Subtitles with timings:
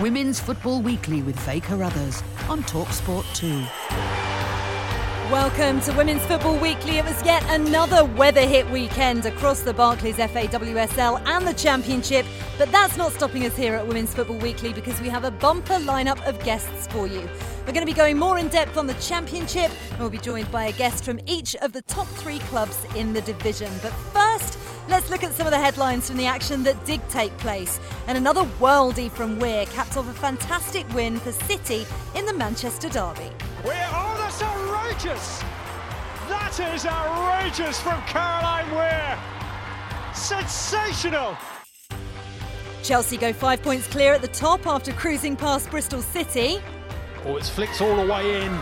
[0.00, 3.48] Women's Football Weekly with Faye Carruthers on Talksport 2.
[5.32, 6.98] Welcome to Women's Football Weekly.
[6.98, 12.24] It was yet another weather hit weekend across the Barclays FA WSL and the Championship.
[12.58, 15.74] But that's not stopping us here at Women's Football Weekly because we have a bumper
[15.74, 17.28] lineup of guests for you.
[17.66, 20.50] We're going to be going more in depth on the Championship and we'll be joined
[20.52, 23.72] by a guest from each of the top three clubs in the division.
[23.82, 27.36] But first, let's look at some of the headlines from the action that did take
[27.38, 27.78] place.
[28.06, 32.88] And another worldie from Weir capped off a fantastic win for City in the Manchester
[32.88, 33.30] Derby.
[33.64, 35.40] We're, oh, that's outrageous!
[36.28, 39.18] That is outrageous from Caroline Weir!
[40.14, 41.36] Sensational!
[42.82, 46.58] Chelsea go five points clear at the top after cruising past Bristol City.
[47.26, 48.60] Oh, it's flicked all the way in.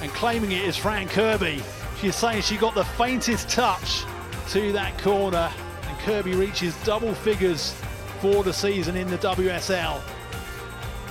[0.00, 1.62] And claiming it is Fran Kirby.
[2.00, 4.04] She's saying she got the faintest touch
[4.50, 5.52] to that corner.
[5.86, 7.74] And Kirby reaches double figures
[8.20, 10.00] for the season in the WSL.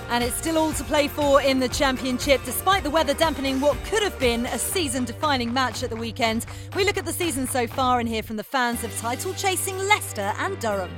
[0.09, 3.77] And it's still all to play for in the Championship, despite the weather dampening what
[3.85, 6.47] could have been a season defining match at the weekend.
[6.75, 9.77] We look at the season so far and hear from the fans of title chasing
[9.77, 10.91] Leicester and Durham.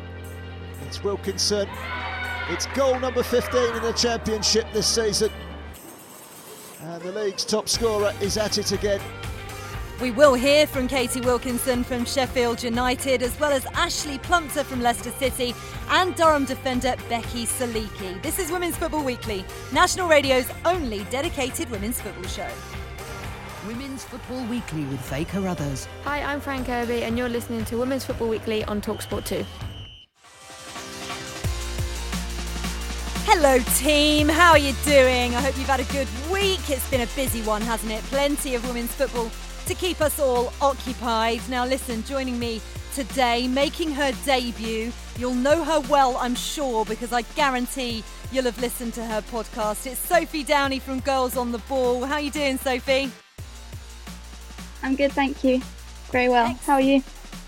[0.88, 1.68] It's Wilkinson.
[2.50, 5.30] It's goal number 15 in the Championship this season.
[6.82, 9.02] And the league's top scorer is at it again.
[10.02, 14.82] We will hear from Katie Wilkinson from Sheffield United, as well as Ashleigh Plumptre from
[14.82, 15.54] Leicester City
[15.92, 18.20] and Durham defender Becky Salicki.
[18.24, 22.50] This is Women's Football Weekly, National Radio's only dedicated women's football show.
[23.68, 25.88] Women's Football Weekly with Faye Carruthers.
[26.04, 29.46] Hi, I'm Fran Kirby, and you're listening to Women's Football Weekly on Talksport 2.
[33.26, 34.28] Hello, team.
[34.28, 35.36] How are you doing?
[35.36, 36.72] I hope you've had a good week.
[36.72, 38.02] It's been a busy one, hasn't it?
[38.06, 39.30] Plenty of women's football
[39.66, 41.42] to keep us all occupied.
[41.50, 42.62] Now, listen, joining me
[42.94, 44.92] today, making her debut.
[45.18, 49.86] You'll know her well, I'm sure, because I guarantee you'll have listened to her podcast.
[49.88, 52.06] It's Sophie Downey from Girls on the Ball.
[52.06, 53.12] How are you doing, Sophie?
[54.84, 55.62] I'm good, thank you.
[56.12, 56.46] Very well.
[56.48, 56.66] Excellent.
[56.66, 57.04] How are you?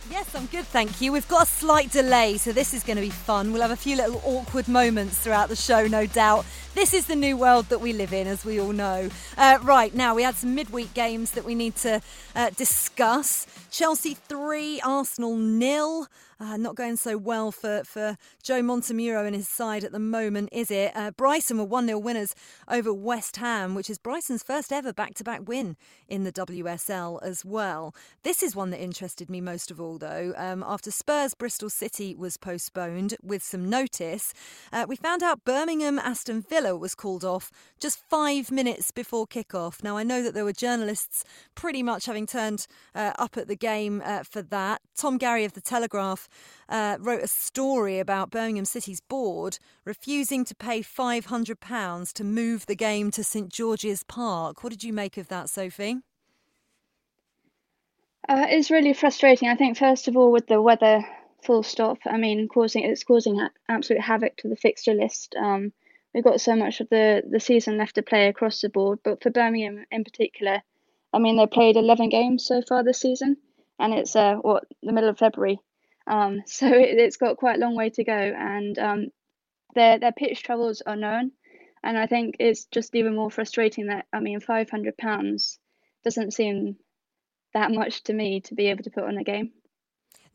[0.10, 1.14] Yes, I'm good, thank you.
[1.14, 3.54] We've got a slight delay, so this is going to be fun.
[3.54, 6.46] We'll have a few little awkward moments throughout the show, no doubt.
[6.76, 9.10] This is the new world that we live in, as we all know.
[9.38, 12.02] Uh, right, now we had some midweek games that we need to
[12.36, 13.48] uh, discuss.
[13.72, 16.08] Chelsea 3, Arsenal nil.
[16.44, 20.50] Uh, not going so well for, for Joe Montemurro and his side at the moment,
[20.52, 20.92] is it?
[20.94, 22.36] Uh, Brighton were 1 0 winners
[22.68, 25.78] over West Ham, which is Brighton's first ever back to back win
[26.10, 27.96] in the WSL as well.
[28.24, 30.34] This is one that interested me most of all, though.
[30.36, 34.34] Um, after Spurs Bristol City was postponed with some notice,
[34.74, 39.82] uh, we found out Birmingham Aston Villa was called off just five minutes before kickoff.
[39.82, 41.24] Now, I know that there were journalists
[41.56, 44.82] pretty much having turned uh, up at the game uh, for that.
[44.94, 46.28] Tom Garry of The Telegraph
[46.70, 52.76] uh, wrote a story about Birmingham City's board refusing to pay £500 to move the
[52.76, 54.64] game to St George's Park.
[54.64, 56.00] What did you make of that, Sophie?
[58.28, 59.50] Uh, it's really frustrating.
[59.50, 61.04] I think, first of all, with the weather,
[61.44, 62.00] full stop.
[62.06, 65.36] I mean, causing it's causing absolute havoc to the fixture list.
[65.36, 65.74] Um,
[66.14, 69.22] we've got so much of the, the season left to play across the board, but
[69.22, 70.62] for Birmingham in particular,
[71.12, 73.38] I mean, they played 11 games so far this season,
[73.80, 75.60] and it's uh, what the middle of February.
[76.08, 79.08] Um, so it, has got quite a long way to go, and um,
[79.76, 81.32] their their pitch troubles are known,
[81.84, 85.60] and I think it's just even more frustrating that I mean, five hundred pounds
[86.04, 86.78] doesn't seem
[87.54, 89.52] that much to me to be able to put on a game.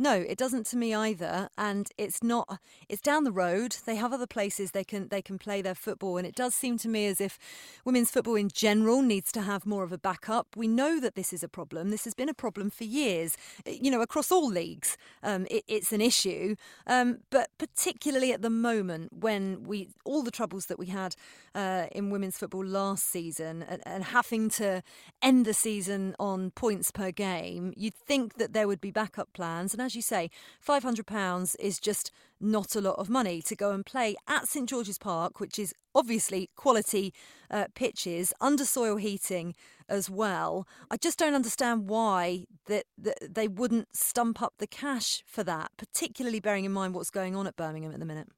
[0.01, 2.61] No, it doesn't to me either, and it's not.
[2.89, 3.75] It's down the road.
[3.85, 6.79] They have other places they can they can play their football, and it does seem
[6.79, 7.37] to me as if
[7.85, 10.47] women's football in general needs to have more of a backup.
[10.55, 11.91] We know that this is a problem.
[11.91, 13.37] This has been a problem for years.
[13.67, 16.55] You know, across all leagues, um, it, it's an issue,
[16.87, 21.17] um, but particularly at the moment when we all the troubles that we had
[21.57, 24.81] uh, in women's football last season, and, and having to
[25.23, 29.75] end the season on points per game, you'd think that there would be backup plans,
[29.75, 30.31] and as you say,
[30.67, 34.99] £500 is just not a lot of money to go and play at St George's
[34.99, 37.15] Park, which is obviously quality
[37.51, 39.55] uh, pitches, under soil heating
[39.89, 40.69] as well.
[40.91, 45.71] I just don't understand why that, that they wouldn't stump up the cash for that,
[45.79, 48.29] particularly bearing in mind what's going on at Birmingham at the minute.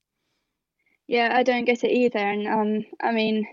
[1.08, 3.44] Yeah, I don't get it either, and um, I mean,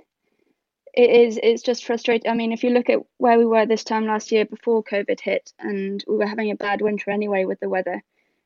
[0.98, 2.30] it is it's just frustrating.
[2.30, 5.20] I mean, if you look at where we were this time last year before COVID
[5.22, 8.04] hit, and we were having a bad winter anyway with the weather.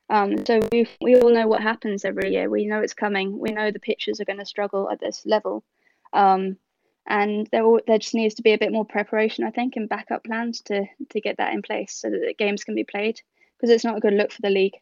[0.10, 2.50] Um, so we we all know what happens every year.
[2.50, 3.40] We know it's coming.
[3.40, 5.64] We know the pitchers are going to struggle at this level,
[6.12, 6.58] um,
[7.08, 10.26] and there there just needs to be a bit more preparation, I think, and backup
[10.26, 13.22] plans to to get that in place so that the games can be played
[13.58, 14.76] because it's not a good look for the league.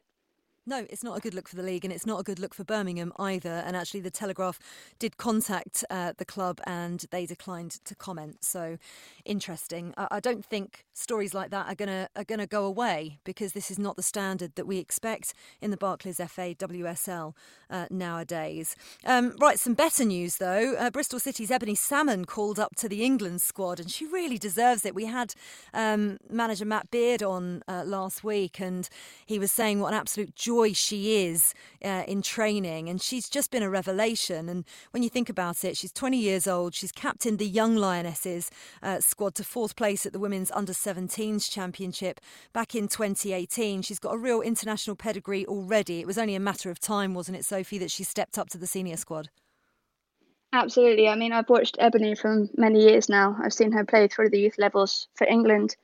[0.65, 2.53] No, it's not a good look for the league, and it's not a good look
[2.53, 3.63] for Birmingham either.
[3.65, 4.59] And actually, the Telegraph
[5.00, 8.44] did contact uh, the club, and they declined to comment.
[8.44, 8.77] So,
[9.25, 9.94] interesting.
[9.97, 13.71] I, I don't think stories like that are gonna are gonna go away because this
[13.71, 17.33] is not the standard that we expect in the Barclays FA WSL
[17.69, 18.75] uh, nowadays.
[19.05, 20.75] Um, right, some better news though.
[20.75, 24.85] Uh, Bristol City's Ebony Salmon called up to the England squad, and she really deserves
[24.85, 24.94] it.
[24.94, 25.33] We had
[25.73, 28.88] um, manager Matt Beard on uh, last week, and
[29.25, 31.53] he was saying what an absolute joy she is
[31.83, 32.89] uh, in training.
[32.89, 34.50] And she's just been a revelation.
[34.50, 36.73] And when you think about it, she's 20 years old.
[36.73, 38.51] She's captained the Young Lionesses
[38.83, 42.19] uh, squad to fourth place at the Women's Under 17s Championship
[42.53, 43.81] back in 2018.
[43.81, 46.00] She's got a real international pedigree already.
[46.00, 48.57] It was only a matter of time, wasn't it, Sophie, that she stepped up to
[48.57, 49.29] the senior squad?
[50.51, 51.07] Absolutely.
[51.07, 53.38] I mean, I've watched Ebony for many years now.
[53.44, 55.75] I've seen her play through the youth levels for England.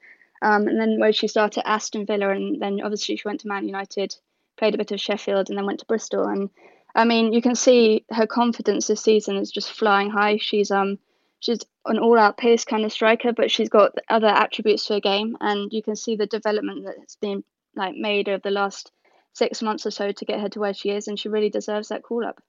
[0.42, 3.48] Um, and then when she started at Aston Villa, and then obviously she went to
[3.48, 4.16] Man United
[4.58, 6.26] played a bit of Sheffield, and then went to Bristol.
[6.28, 6.50] And
[6.96, 10.38] I mean, you can see her confidence this season is just flying high.
[10.38, 10.98] She's um
[11.40, 15.38] she's an all-out pace kind of striker, but she's got other attributes to her game,
[15.42, 17.44] and you can see the development that's been
[17.76, 18.92] like made over the last
[19.34, 21.90] six months or so to get her to where she is, and she really deserves
[21.90, 22.42] that call up.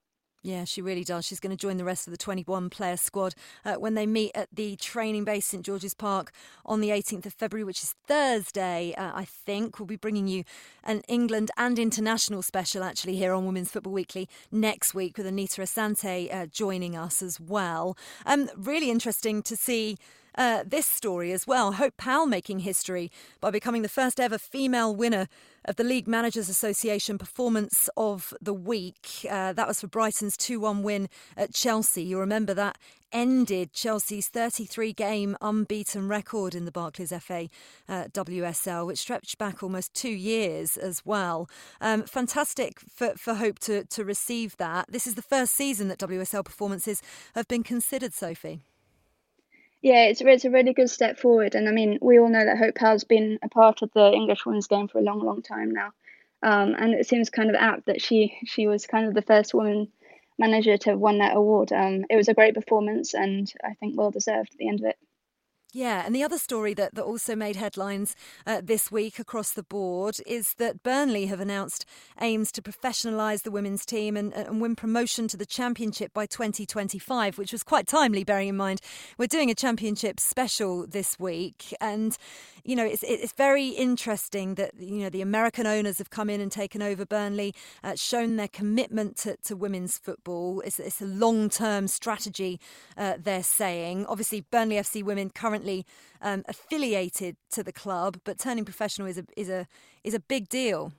[0.46, 1.26] Yeah, she really does.
[1.26, 3.34] She's going to join the rest of the 21 player squad
[3.64, 6.30] uh, when they meet at the training base St George's Park
[6.64, 9.80] on the 18th of February, which is Thursday, uh, I think.
[9.80, 10.44] We'll be bringing you
[10.84, 15.62] an England and international special actually here on Women's Football Weekly next week with Anita
[15.62, 17.98] Asante uh, joining us as well.
[18.24, 19.96] Um, really interesting to see
[20.36, 21.72] uh, this story as well.
[21.72, 23.10] Hope Powell making history
[23.40, 25.28] by becoming the first ever female winner
[25.64, 29.26] of the League Managers Association Performance of the Week.
[29.28, 32.02] Uh, that was for Brighton's 2 1 win at Chelsea.
[32.02, 32.78] You remember that
[33.12, 37.48] ended Chelsea's 33 game unbeaten record in the Barclays FA
[37.88, 41.48] uh, WSL, which stretched back almost two years as well.
[41.80, 44.86] Um, fantastic for, for Hope to, to receive that.
[44.90, 47.02] This is the first season that WSL performances
[47.34, 48.60] have been considered, Sophie.
[49.86, 52.58] Yeah, it's it's a really good step forward, and I mean, we all know that
[52.58, 55.70] Hope has been a part of the English women's game for a long, long time
[55.70, 55.92] now,
[56.42, 59.54] um, and it seems kind of apt that she she was kind of the first
[59.54, 59.92] woman
[60.38, 61.72] manager to have won that award.
[61.72, 64.86] Um, it was a great performance, and I think well deserved at the end of
[64.86, 64.98] it.
[65.72, 68.14] Yeah, and the other story that, that also made headlines
[68.46, 71.84] uh, this week across the board is that Burnley have announced
[72.20, 77.36] aims to professionalise the women's team and, and, win promotion to the championship by 2025,
[77.36, 78.80] which was quite timely, bearing in mind
[79.18, 81.74] we're doing a championship special this week.
[81.80, 82.16] And,
[82.64, 86.40] you know, it's, it's very interesting that, you know, the American owners have come in
[86.40, 90.60] and taken over Burnley, uh, shown their commitment to, to women's football.
[90.60, 92.60] It's, it's a long term strategy,
[92.96, 94.06] uh, they're saying.
[94.06, 95.86] Obviously, Burnley FC women currently currently
[96.20, 99.66] um, affiliated to the club, but turning professional is a is a
[100.04, 100.92] is a big deal.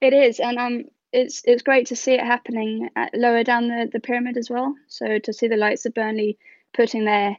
[0.00, 3.88] It is, and um, it's it's great to see it happening at, lower down the,
[3.90, 4.74] the pyramid as well.
[4.88, 6.38] So to see the likes of Burnley
[6.74, 7.36] putting their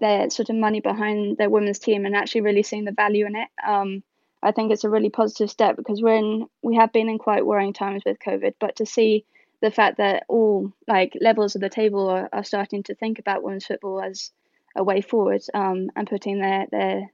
[0.00, 3.36] their sort of money behind their women's team and actually really seeing the value in
[3.36, 3.48] it.
[3.66, 4.02] Um,
[4.40, 7.44] I think it's a really positive step because we're in we have been in quite
[7.44, 9.24] worrying times with COVID, but to see
[9.60, 13.42] the fact that all like levels of the table are, are starting to think about
[13.42, 14.30] women's football as
[14.78, 17.10] a way forward um, and putting their, their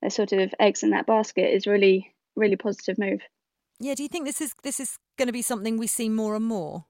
[0.00, 3.20] their sort of eggs in that basket is really really positive move.
[3.78, 6.34] Yeah, do you think this is this is going to be something we see more
[6.34, 6.86] and more?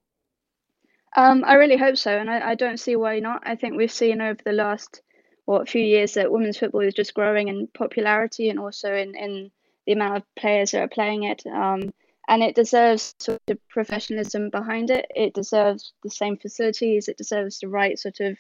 [1.15, 3.43] Um, I really hope so, and I, I don't see why not.
[3.45, 5.03] I think we've seen over the last
[5.45, 9.51] what few years that women's football is just growing in popularity and also in in
[9.87, 11.45] the amount of players that are playing it.
[11.47, 11.93] Um,
[12.29, 15.07] and it deserves sort of professionalism behind it.
[15.15, 17.09] It deserves the same facilities.
[17.09, 18.39] It deserves the right sort of,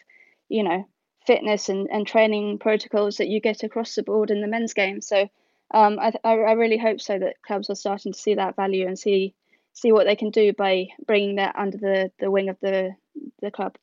[0.48, 0.86] you know,
[1.26, 5.00] fitness and, and training protocols that you get across the board in the men's game.
[5.00, 5.28] So
[5.72, 8.98] um, I, I, really hope so that clubs are starting to see that value and
[8.98, 9.34] see
[9.72, 12.94] see what they can do by bringing that under the, the wing of the
[13.40, 13.76] the club.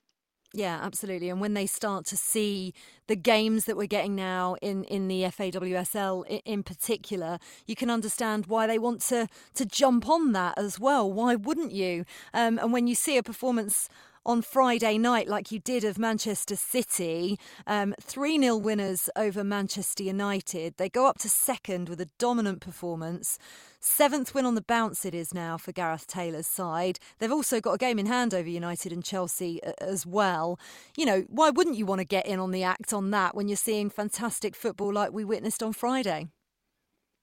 [0.53, 1.29] Yeah, absolutely.
[1.29, 2.74] And when they start to see
[3.05, 8.48] the games that we're getting now in, in the FAWSL in particular, you can understand
[8.48, 11.12] why they want to, to jump on that as well.
[11.12, 12.03] Why wouldn't you?
[12.34, 13.89] Um, and when you see a performance
[14.26, 19.44] on Friday night, like you did of Manchester City, um, 3 um, 0 winners over
[19.44, 20.76] Manchester United.
[20.78, 23.38] They go up to second with a dominant performance.
[23.80, 27.00] Seventh win on the bounce it is now for Gareth Taylor's side.
[27.20, 30.60] They've also got a game in hand over United and Chelsea uh, as well.
[30.98, 33.48] You know, why wouldn't you want to get in on the act on that when
[33.48, 36.28] you're seeing fantastic football like we witnessed on Friday?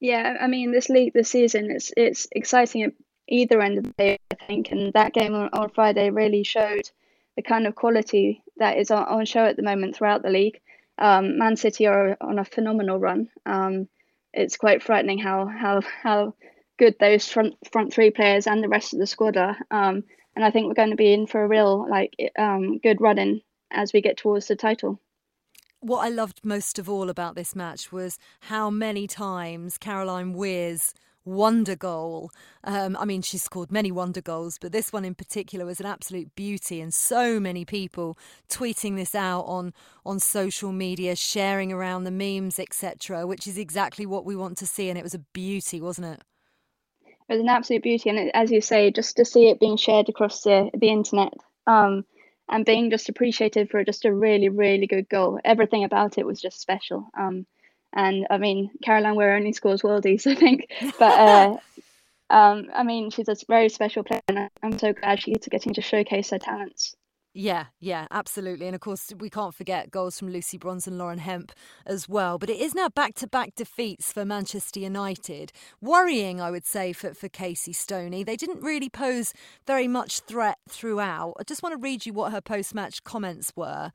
[0.00, 2.93] Yeah, I mean, this league this season, it's it's exciting
[3.28, 4.71] either end of the day, I think.
[4.71, 6.90] And that game on, on Friday really showed
[7.37, 10.61] the kind of quality that is on, on show at the moment throughout the league.
[10.99, 13.28] Um, Man City are on a phenomenal run.
[13.45, 13.88] Um,
[14.33, 16.35] it's quite frightening how how how
[16.78, 19.56] good those front front three players and the rest of the squad are.
[19.71, 20.04] Um,
[20.35, 23.18] and I think we're going to be in for a real like um, good run
[23.18, 23.40] in
[23.71, 25.00] as we get towards the title.
[25.80, 30.95] What I loved most of all about this match was how many times Caroline Weir's
[31.26, 32.30] wonder goal.
[32.64, 35.87] Um, I mean, she scored many wonder goals, but this one in particular was an
[35.87, 38.16] absolute beauty, and so many people
[38.49, 44.06] tweeting this out on on social media, sharing around the memes, etc., which is exactly
[44.06, 46.23] what we want to see, and it was a beauty, wasn't it?
[47.28, 50.09] It was an absolute beauty, and as you say, just to see it being shared
[50.09, 51.33] across the the internet.
[51.66, 52.04] Um,
[52.49, 55.40] and being just appreciated for just a really, really good goal.
[55.45, 57.09] Everything about it was just special.
[57.18, 57.45] Um,
[57.93, 60.71] and I mean, Caroline Weir only scores worldies, I think.
[60.99, 61.57] But uh,
[62.31, 65.83] um, I mean, she's a very special player, and I'm so glad she's getting to
[65.83, 66.97] showcase her talents.
[67.38, 68.64] Yeah, yeah, absolutely.
[68.64, 71.52] And of course, we can't forget goals from Lucy Bronze and Lauren Hemp
[71.85, 72.38] as well.
[72.38, 75.52] But it is now back to back defeats for Manchester United.
[75.83, 78.25] Worrying, I would say, for, for Casey Stoney.
[78.25, 79.35] They didn't really pose
[79.66, 81.35] very much threat throughout.
[81.38, 83.93] I just want to read you what her post match comments were.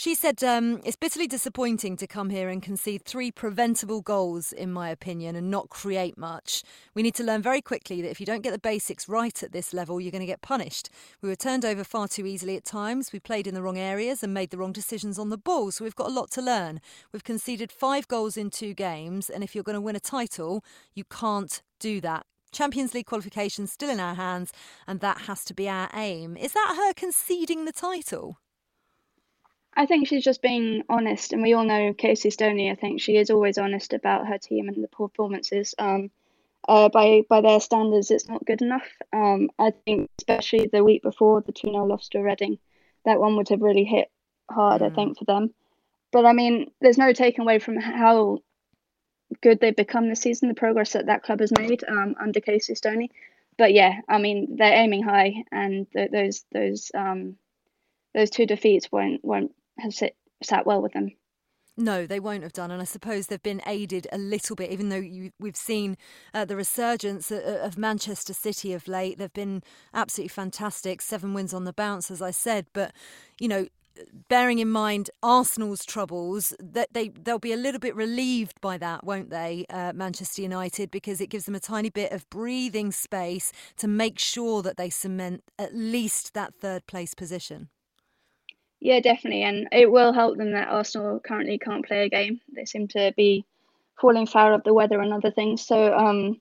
[0.00, 4.72] She said, um, It's bitterly disappointing to come here and concede three preventable goals, in
[4.72, 6.62] my opinion, and not create much.
[6.94, 9.52] We need to learn very quickly that if you don't get the basics right at
[9.52, 10.88] this level, you're going to get punished.
[11.20, 13.12] We were turned over far too easily at times.
[13.12, 15.84] We played in the wrong areas and made the wrong decisions on the ball, so
[15.84, 16.80] we've got a lot to learn.
[17.12, 20.64] We've conceded five goals in two games, and if you're going to win a title,
[20.94, 22.24] you can't do that.
[22.52, 24.50] Champions League qualification still in our hands,
[24.86, 26.38] and that has to be our aim.
[26.38, 28.38] Is that her conceding the title?
[29.74, 32.70] I think she's just being honest, and we all know Casey Stoney.
[32.70, 35.74] I think she is always honest about her team and the performances.
[35.78, 36.10] Um,
[36.68, 38.86] uh, by by their standards, it's not good enough.
[39.12, 42.58] Um, I think especially the week before the two 0 loss to Reading,
[43.04, 44.10] that one would have really hit
[44.50, 44.82] hard.
[44.82, 44.90] Mm.
[44.90, 45.54] I think for them,
[46.12, 48.38] but I mean, there's no taking away from how
[49.40, 52.74] good they've become this season, the progress that that club has made um, under Casey
[52.74, 53.10] Stoney.
[53.56, 57.36] But yeah, I mean, they're aiming high, and th- those those um,
[58.14, 61.10] those two defeats won't won't have sit, sat well with them.
[61.76, 64.70] No, they won't have done, and I suppose they've been aided a little bit.
[64.70, 65.96] Even though you, we've seen
[66.34, 69.62] uh, the resurgence of Manchester City of late, they've been
[69.94, 71.00] absolutely fantastic.
[71.00, 72.66] Seven wins on the bounce, as I said.
[72.74, 72.92] But
[73.38, 73.66] you know,
[74.28, 79.04] bearing in mind Arsenal's troubles, that they they'll be a little bit relieved by that,
[79.04, 83.52] won't they, uh, Manchester United, because it gives them a tiny bit of breathing space
[83.78, 87.68] to make sure that they cement at least that third place position.
[88.80, 92.40] Yeah, definitely, and it will help them that Arsenal currently can't play a game.
[92.54, 93.44] They seem to be
[94.00, 95.66] falling foul of the weather and other things.
[95.66, 96.40] So um,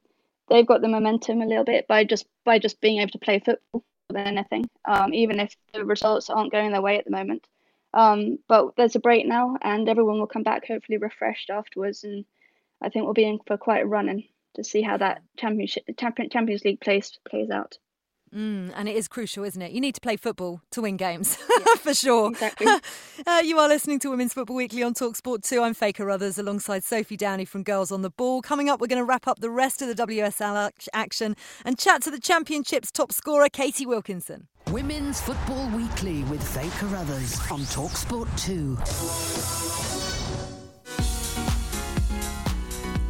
[0.50, 3.40] they've got the momentum a little bit by just by just being able to play
[3.40, 4.70] football than anything.
[4.86, 7.46] Um, even if the results aren't going their way at the moment.
[7.94, 12.24] Um, but there's a break now, and everyone will come back hopefully refreshed afterwards, and
[12.82, 14.24] I think we'll be in for quite a run in
[14.56, 17.78] to see how that championship Champions League plays plays out.
[18.36, 19.72] Mm, and it is crucial, isn't it?
[19.72, 21.36] You need to play football to win games,
[21.80, 22.30] for sure.
[22.30, 22.68] Exactly.
[23.28, 25.62] uh, you are listening to Women's Football Weekly on Talksport 2.
[25.62, 28.42] I'm Faye Carruthers alongside Sophie Downey from Girls on the Ball.
[28.42, 32.02] Coming up, we're going to wrap up the rest of the WSL action and chat
[32.04, 34.48] to the Championship's top scorer, Katie Wilkinson.
[34.70, 39.69] Women's Football Weekly with Faye Carruthers on Talksport 2.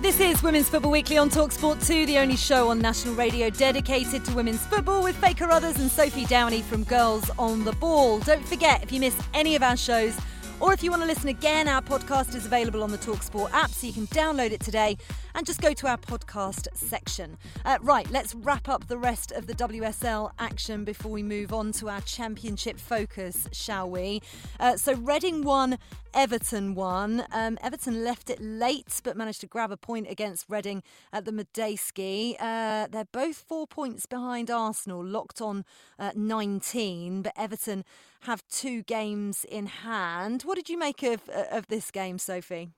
[0.01, 4.23] This is Women's Football Weekly on Talksport 2, the only show on national radio dedicated
[4.23, 8.19] to women's football with Faye Carruthers and Sophie Downey from Girls on the Ball.
[8.19, 10.17] Don't forget, if you miss any of our shows
[10.61, 13.69] Or if you want to listen again, our podcast is available on the Talksport app,
[13.69, 14.97] so you can download it today
[15.33, 17.37] and just go to our podcast section.
[17.63, 21.71] Uh, right, let's wrap up the rest of the WSL action before we move on
[21.71, 24.21] to our championship focus, shall we?
[24.59, 25.77] Uh, so Reading won
[26.13, 27.23] Everton won.
[27.31, 31.31] Um, Everton left it late but managed to grab a point against Reading at the
[31.31, 32.35] Madejski.
[32.39, 35.63] Uh, they're both four points behind Arsenal, locked on
[35.97, 37.85] uh, 19, but Everton
[38.21, 40.43] have two games in hand.
[40.43, 42.71] What did you make of uh, of this game, Sophie?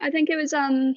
[0.00, 0.96] I think it was um,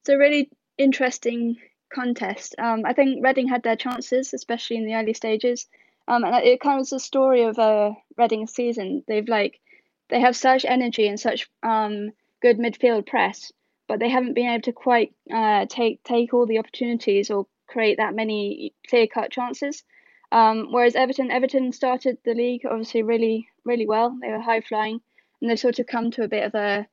[0.00, 1.56] it's a really interesting
[1.92, 2.54] contest.
[2.58, 5.66] Um, I think Reading had their chances, especially in the early stages.
[6.08, 9.04] Um, and it kind of was a story of a uh, Reading season.
[9.06, 9.60] They've like
[10.08, 12.10] they have such energy and such um,
[12.42, 13.52] good midfield press,
[13.86, 17.98] but they haven't been able to quite uh, take take all the opportunities or create
[17.98, 19.84] that many clear cut chances.
[20.32, 24.16] Um, whereas Everton, Everton started the league obviously really really well.
[24.20, 25.00] They were high flying,
[25.40, 26.86] and they've sort of come to a bit of a,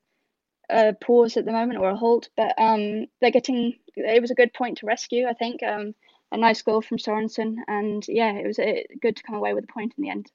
[0.70, 2.30] a pause at the moment or a halt.
[2.36, 3.74] But um, they're getting.
[3.96, 5.64] It was a good point to rescue, I think.
[5.64, 5.94] Um,
[6.32, 8.58] a nice goal from Sorensen, and yeah, it was
[9.02, 10.32] good to come away with a point in the end.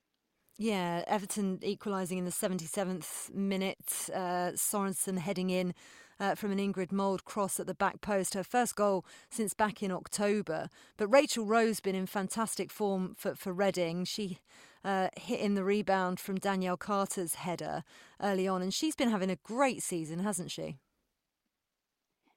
[0.59, 4.09] Yeah, Everton equalising in the 77th minute.
[4.15, 5.75] Uh, Sorensen heading in
[6.23, 8.35] uh, from an Ingrid Moe Wold cross at the back post.
[8.35, 10.71] Her first goal since back in October.
[10.97, 14.05] But Rachel Rowe been in fantastic form for, for Reading.
[14.05, 14.38] She
[14.85, 17.83] uh, hit in the rebound from Danielle Carter's header
[18.21, 20.76] early on, and she's been having a great season, hasn't she?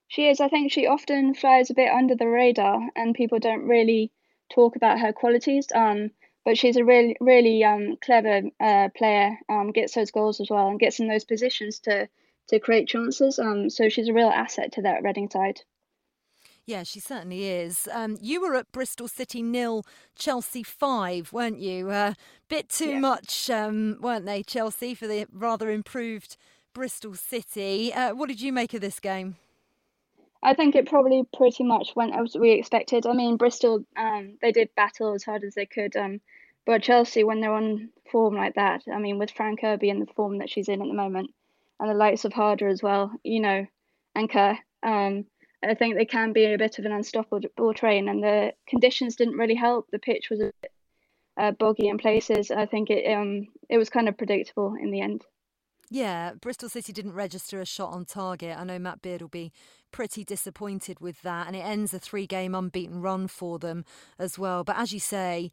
[0.07, 0.39] She is.
[0.39, 4.11] I think she often flies a bit under the radar, and people don't really
[4.51, 5.67] talk about her qualities.
[5.75, 6.09] Um,
[6.43, 9.37] but she's a really really um, clever uh, player.
[9.47, 12.07] Um, gets those goals as well and gets in those positions to
[12.49, 13.39] to create chances.
[13.39, 15.61] Um, so she's a real asset to that Reading side.
[16.67, 17.87] Yeah, she certainly is.
[17.93, 19.85] Um, you were at Bristol City nil,
[20.15, 21.91] Chelsea five, weren't you?
[21.91, 22.13] A uh,
[22.49, 22.99] bit too yeah.
[22.99, 26.37] much, um, weren't they, Chelsea, for the rather improved
[26.73, 27.93] Bristol City?
[27.93, 29.35] Uh, what did you make of this game?
[30.41, 33.05] I think it probably pretty much went as we expected.
[33.05, 35.95] I mean, Bristol, um, they did battle as hard as they could.
[35.95, 36.19] Um,
[36.65, 40.07] but Chelsea, when they're on form like that, I mean, with Fran Kirby in the
[40.15, 41.31] form that she's in at the moment,
[41.79, 43.65] and the likes of Harder as well, you know,
[44.15, 45.25] and Kerr, um,
[45.63, 48.07] I think they can be a bit of an unstoppable train.
[48.07, 49.87] And the conditions didn't really help.
[49.91, 50.71] The pitch was a bit
[51.37, 52.51] uh, boggy in places.
[52.51, 55.23] I think it um it was kind of predictable in the end.
[55.91, 58.57] Yeah, Bristol City didn't register a shot on target.
[58.57, 59.51] I know Matt Beard will be
[59.91, 63.85] pretty disappointed with that, and it ends a three game unbeaten run for them
[64.17, 64.63] as well.
[64.63, 65.51] But as you say,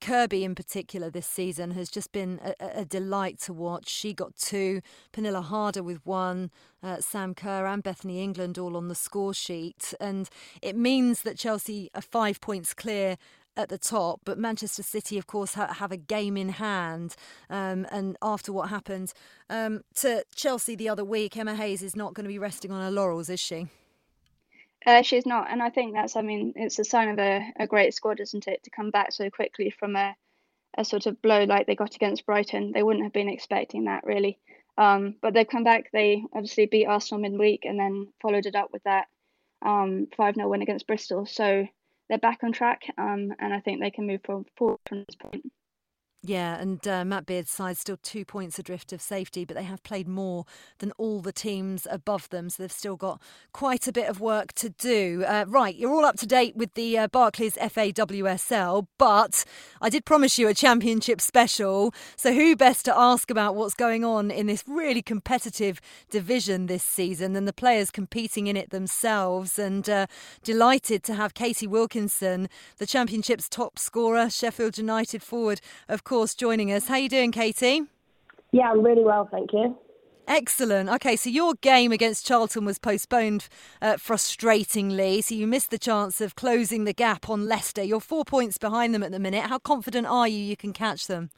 [0.00, 3.88] Kirby in particular this season has just been a, a, delight to watch.
[3.88, 4.80] She got two,
[5.12, 6.50] Pernille Harder with one,
[6.82, 9.94] uh, Sam Kerr and Bethany England all on the score sheet.
[10.00, 10.28] And
[10.62, 13.16] it means that Chelsea are five points clear
[13.56, 17.14] at the top, but Manchester City, of course, ha- have a game in hand.
[17.48, 19.12] Um, and after what happened
[19.48, 22.80] um, to Chelsea the other week, Emma Hayes is not going to be resting on
[22.80, 23.66] her laurels, is she?
[24.86, 26.16] Uh, she's not, and I think that's.
[26.16, 29.12] I mean, it's a sign of a, a great squad, isn't it, to come back
[29.12, 30.16] so quickly from a,
[30.78, 32.72] a sort of blow like they got against Brighton.
[32.72, 34.38] They wouldn't have been expecting that really,
[34.78, 35.90] um, but they've come back.
[35.92, 39.08] They obviously beat Arsenal midweek and then followed it up with that
[39.62, 41.26] um, five 0 win against Bristol.
[41.26, 41.66] So
[42.08, 45.52] they're back on track, um, and I think they can move forward from this point.
[46.22, 49.82] Yeah, and uh, Matt Beard's side still two points adrift of safety, but they have
[49.82, 50.44] played more
[50.78, 53.22] than all the teams above them, so they've still got
[53.54, 55.24] quite a bit of work to do.
[55.26, 59.46] Uh, right, you're all up to date with the uh, Barclays FAWSL, but
[59.80, 64.04] I did promise you a championship special, so who best to ask about what's going
[64.04, 65.80] on in this really competitive
[66.10, 69.58] division this season than the players competing in it themselves?
[69.58, 70.06] And uh,
[70.44, 76.72] delighted to have Katie Wilkinson, the championship's top scorer, Sheffield United forward, of course, joining
[76.72, 76.88] us.
[76.88, 77.82] How are you doing, Katie?
[78.50, 79.78] Yeah, I'm really well, thank you.
[80.26, 80.88] Excellent.
[80.88, 83.46] Okay, so your game against Charlton was postponed
[83.80, 87.84] uh, frustratingly, so you missed the chance of closing the gap on Leicester.
[87.84, 89.44] You're four points behind them at the minute.
[89.44, 91.30] How confident are you you can catch them?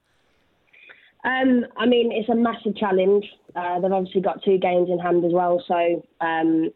[1.22, 3.26] Um, I mean, it's a massive challenge.
[3.54, 6.70] Uh, they've obviously got two games in hand as well, so um,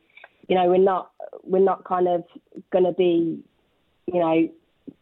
[0.49, 1.13] you know we're not
[1.45, 2.25] we're not kind of
[2.71, 3.43] going to be,
[4.07, 4.51] you know,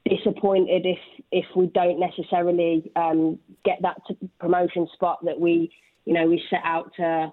[0.09, 0.99] disappointed if
[1.33, 3.97] if we don't necessarily um, get that
[4.39, 5.71] promotion spot that we
[6.05, 7.33] you know we set out to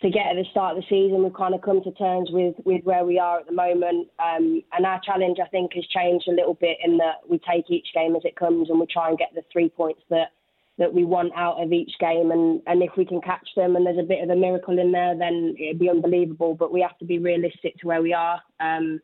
[0.00, 1.24] to get at the start of the season.
[1.24, 4.62] We've kind of come to terms with with where we are at the moment, um,
[4.72, 7.88] and our challenge I think has changed a little bit in that we take each
[7.94, 10.32] game as it comes and we try and get the three points that
[10.78, 12.30] that we want out of each game.
[12.30, 14.92] And, and if we can catch them and there's a bit of a miracle in
[14.92, 16.54] there then it'd be unbelievable.
[16.54, 18.40] But we have to be realistic to where we are.
[18.60, 19.00] Um,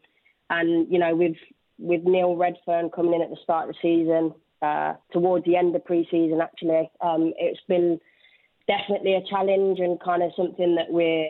[0.50, 1.38] and you know we've
[1.78, 5.74] with Neil Redfearn coming in at the start of the season, uh, towards the end
[5.76, 8.00] of pre-season actually, um, it's been
[8.66, 11.28] definitely a challenge and kind of something that we're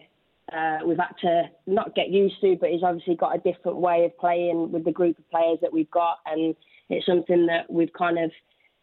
[0.52, 4.04] uh, we've had to not get used to, but he's obviously got a different way
[4.04, 6.54] of playing with the group of players that we've got, and
[6.90, 8.30] it's something that we've kind of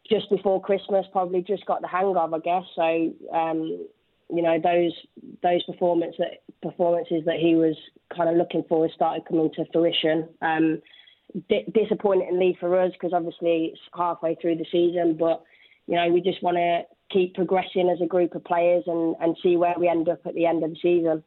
[0.09, 2.63] just before Christmas probably just got the hang of, I guess.
[2.75, 3.87] So um,
[4.29, 4.93] you know those
[5.43, 7.75] those performance that performances that he was
[8.15, 10.29] kind of looking for started coming to fruition.
[10.41, 10.81] Um,
[11.49, 15.43] di- disappointingly for us because obviously it's halfway through the season, but
[15.87, 19.37] you know we just want to keep progressing as a group of players and, and
[19.43, 21.23] see where we end up at the end of the season.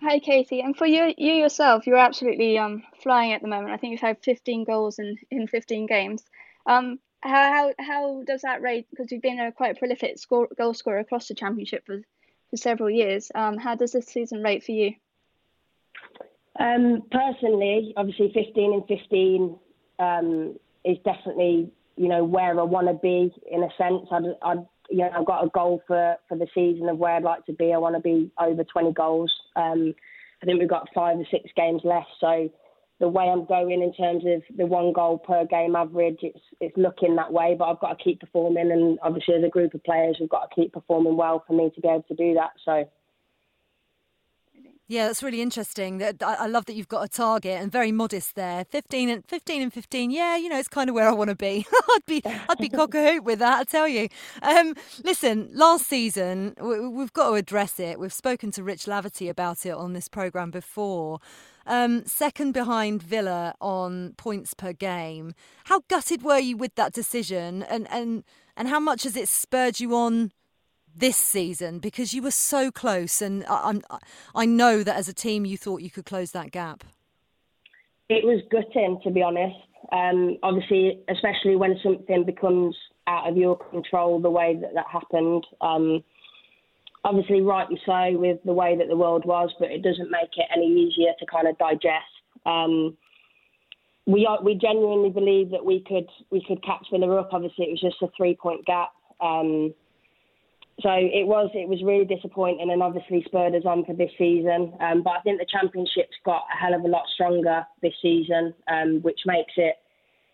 [0.00, 0.60] Hi, Katie.
[0.60, 3.72] And for you, you yourself, you're absolutely um, flying at the moment.
[3.72, 6.24] I think you've had 15 goals in, in 15 games.
[6.66, 8.88] Um, how, how how does that rate?
[8.90, 12.00] Because you've been a quite prolific score, goal scorer across the championship for,
[12.50, 13.30] for several years.
[13.32, 14.94] Um, how does this season rate for you?
[16.58, 19.58] Um, personally, obviously, 15 and 15
[19.98, 24.06] um, is definitely you know where I want to be in a sense.
[24.10, 27.22] I'd, I'd you know, I've got a goal for, for the season of where I'd
[27.22, 27.72] like to be.
[27.72, 29.32] I want to be over 20 goals.
[29.56, 29.94] Um,
[30.42, 32.08] I think we've got five or six games left.
[32.20, 32.50] So
[33.00, 36.76] the way I'm going in terms of the one goal per game average, it's it's
[36.76, 37.56] looking that way.
[37.58, 40.50] But I've got to keep performing, and obviously as a group of players, we've got
[40.50, 42.50] to keep performing well for me to be able to do that.
[42.64, 42.84] So
[44.88, 46.02] yeah, that's really interesting.
[46.20, 48.64] I love that you've got a target and very modest there.
[48.64, 50.10] 15 and 15 and 15.
[50.10, 51.66] Yeah, you know, it's kind of where I want to be.
[51.94, 54.08] I'd be I'd be cock a hoop with that, I tell you.
[54.42, 57.98] Um, listen, last season we've got to address it.
[57.98, 61.20] We've spoken to Rich Laverty about it on this program before.
[61.64, 65.34] Um, second behind Villa on points per game.
[65.64, 68.24] How gutted were you with that decision, and and
[68.56, 70.32] and how much has it spurred you on
[70.94, 73.80] this season because you were so close, and I,
[74.34, 76.84] I know that as a team you thought you could close that gap.
[78.08, 79.56] It was gutting, to be honest.
[79.90, 82.76] Um, obviously, especially when something becomes
[83.06, 85.46] out of your control, the way that that happened.
[85.60, 86.04] Um,
[87.04, 90.46] obviously, rightly so with the way that the world was, but it doesn't make it
[90.54, 92.04] any easier to kind of digest.
[92.46, 92.96] Um,
[94.06, 97.30] we are, we genuinely believe that we could we could catch Villa up.
[97.32, 98.92] Obviously, it was just a three point gap.
[99.20, 99.74] Um,
[100.80, 104.72] so it was it was really disappointing and obviously spurred us on for this season.
[104.80, 108.54] Um, but I think the championship's got a hell of a lot stronger this season,
[108.68, 109.76] um, which makes it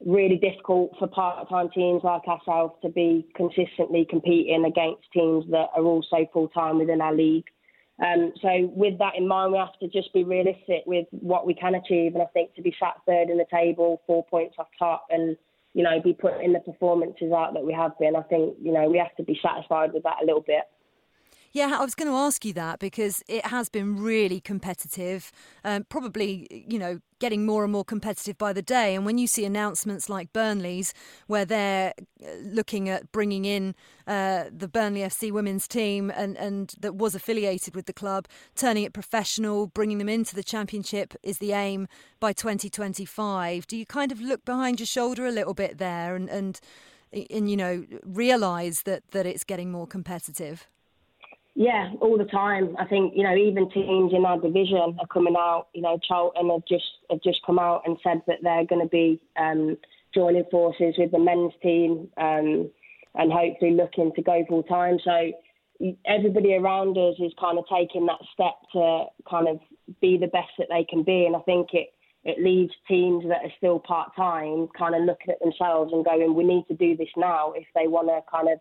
[0.07, 5.83] really difficult for part-time teams like ourselves to be consistently competing against teams that are
[5.83, 7.46] also full-time within our league.
[8.01, 11.55] Um, so with that in mind, we have to just be realistic with what we
[11.55, 12.14] can achieve.
[12.14, 15.37] And I think to be sat third in the table, four points off top, and
[15.79, 18.17] you know, be putting the performances out that we have been.
[18.17, 20.64] I think, you know, we have to be satisfied with that a little bit.
[21.53, 25.31] Yeah, I was going to ask you that because it has been really competitive,
[25.64, 28.94] um, probably, you know, getting more and more competitive by the day.
[28.94, 30.94] And when you see announcements like Burnley's,
[31.26, 33.74] where they're uh, looking at bringing in
[34.07, 38.85] uh, the Burnley FC women's team and, and that was affiliated with the club, turning
[38.85, 41.88] it professional, bringing them into the championship is the aim
[42.20, 43.66] by 2025.
[43.66, 46.61] Do you kind of look behind your shoulder a little bit there and, and,
[47.12, 50.68] and you know, realise that, that it's getting more competitive?
[51.59, 52.77] Yeah, all the time.
[52.79, 55.66] I think you know even teams in our division are coming out.
[55.75, 58.88] You know, Charlton have just have just come out and said that they're going to
[58.88, 59.77] be um,
[60.14, 62.71] joining forces with the men's team um,
[63.16, 64.99] and hopefully looking to go full time.
[65.03, 65.33] So
[66.07, 69.59] everybody around us is kind of taking that step to kind of
[70.01, 71.88] be the best that they can be, and I think it
[72.23, 76.37] it leaves teams that are still part time kind of looking at themselves and going,
[76.37, 78.61] we need to do this now if they want to kind of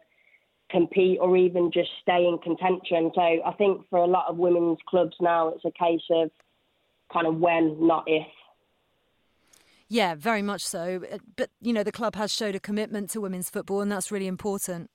[0.69, 3.11] compete or even just stay in contention.
[3.15, 6.29] So I think for a lot of women's clubs now, it's a case of
[7.11, 8.27] kind of when, not if.
[9.89, 11.01] Yeah, very much so.
[11.37, 14.27] But, you know, the club has showed a commitment to women's football, and that's really
[14.27, 14.89] important.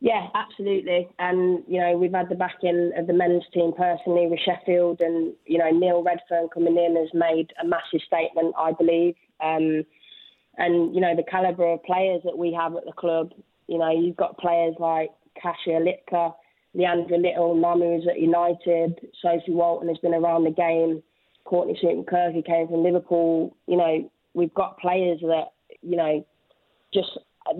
[0.00, 1.08] Yeah, absolutely.
[1.18, 5.34] And, you know, we've had the backing of the men's team personally with Sheffield, and,
[5.44, 9.14] you know, Neil Redfearn coming in has made a massive statement, I believe.
[9.42, 9.84] Um,
[10.56, 13.32] and, you know, the calibre of players that we have at the club
[13.68, 16.34] you know, you've got players like Kasia Lipka,
[16.76, 21.02] Leandra Little, Namu is at United, Sophie Walton has been around the game,
[21.44, 23.56] Courtney Sweet who came from Liverpool.
[23.66, 25.52] You know, we've got players that,
[25.82, 26.26] you know,
[26.92, 27.08] just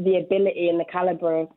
[0.05, 1.49] the ability and the calibre, of,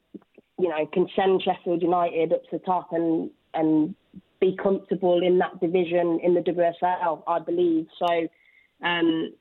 [0.60, 3.96] you know, can send Sheffield United up to the top and and
[4.40, 7.88] be comfortable in that division in the WSL, I believe.
[7.98, 8.28] So,
[8.84, 9.34] um,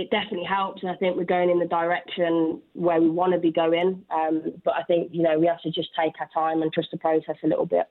[0.00, 3.38] it definitely helps, and I think we're going in the direction where we want to
[3.38, 4.04] be going.
[4.10, 6.88] Um, but I think you know we have to just take our time and trust
[6.90, 7.86] the process a little bit.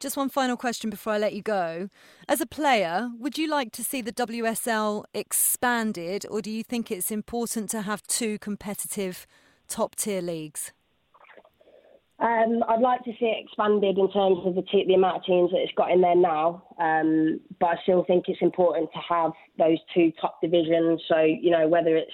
[0.00, 1.88] Just one final question before I let you go.
[2.28, 6.90] As a player, would you like to see the WSL expanded, or do you think
[6.90, 9.26] it's important to have two competitive
[9.68, 10.72] top tier leagues?
[12.20, 15.24] Um, I'd like to see it expanded in terms of the, te- the amount of
[15.24, 18.98] teams that it's got in there now, um, but I still think it's important to
[19.08, 21.00] have those two top divisions.
[21.06, 22.12] So you know whether it's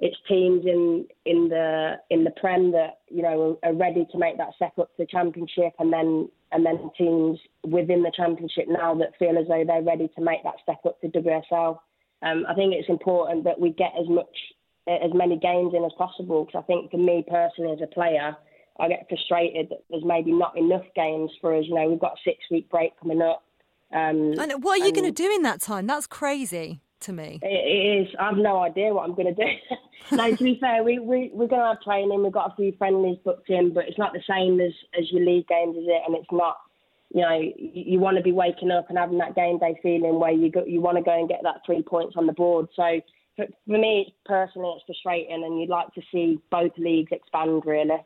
[0.00, 4.38] it's teams in in the in the Prem that you know are, ready to make
[4.38, 8.94] that step up to the Championship, and then and then teams within the Championship now
[8.94, 11.78] that feel as though they're ready to make that step up to WSL.
[12.22, 14.34] Um, I think it's important that we get as much
[14.88, 18.34] as many games in as possible because I think for me personally as a player
[18.78, 21.64] I get frustrated that there's maybe not enough games for us.
[21.66, 23.44] You know, we've got a six week break coming up.
[23.92, 25.86] Um, and what are you going to do in that time?
[25.86, 27.38] That's crazy to me.
[27.42, 28.14] It, it is.
[28.18, 29.50] I have no idea what I'm going to do.
[30.16, 32.22] no, to be fair, we, we, we're going to have training.
[32.22, 35.24] We've got a few friendlies booked in, but it's not the same as, as your
[35.24, 36.02] league games, is it?
[36.06, 36.56] And it's not,
[37.14, 40.18] you know, you, you want to be waking up and having that game day feeling
[40.18, 42.66] where you go, you want to go and get that three points on the board.
[42.74, 43.00] So
[43.36, 48.02] for, for me, personally, it's frustrating, and you'd like to see both leagues expand, really.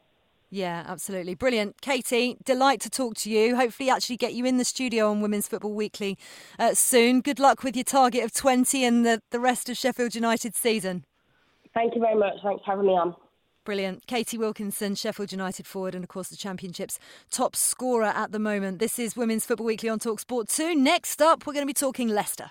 [0.50, 1.34] Yeah, absolutely.
[1.34, 1.80] Brilliant.
[1.82, 3.56] Katie, delight to talk to you.
[3.56, 6.16] Hopefully, actually get you in the studio on Women's Football Weekly
[6.58, 7.20] uh, soon.
[7.20, 11.04] Good luck with your target of 20 and the, the rest of Sheffield United's season.
[11.74, 12.34] Thank you very much.
[12.42, 13.14] Thanks for having me on.
[13.64, 14.06] Brilliant.
[14.06, 16.98] Katie Wilkinson, Sheffield United forward, and of course the Championship's
[17.30, 18.78] top scorer at the moment.
[18.78, 20.74] This is Women's Football Weekly on Talksport 2.
[20.74, 22.50] Next up, we're going to be talking Leicester.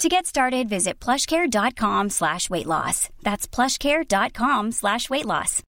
[0.00, 3.08] To get started, visit plushcare.com slash weight loss.
[3.22, 5.62] That's plushcare.com slash weight loss.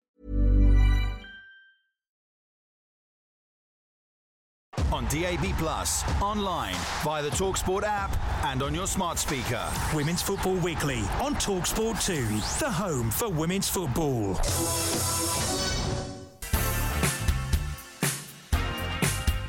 [4.92, 9.64] On DAB Plus, online, via the TalkSport app, and on your smart speaker.
[9.94, 14.36] Women's Football Weekly on TalkSport 2, the home for women's football.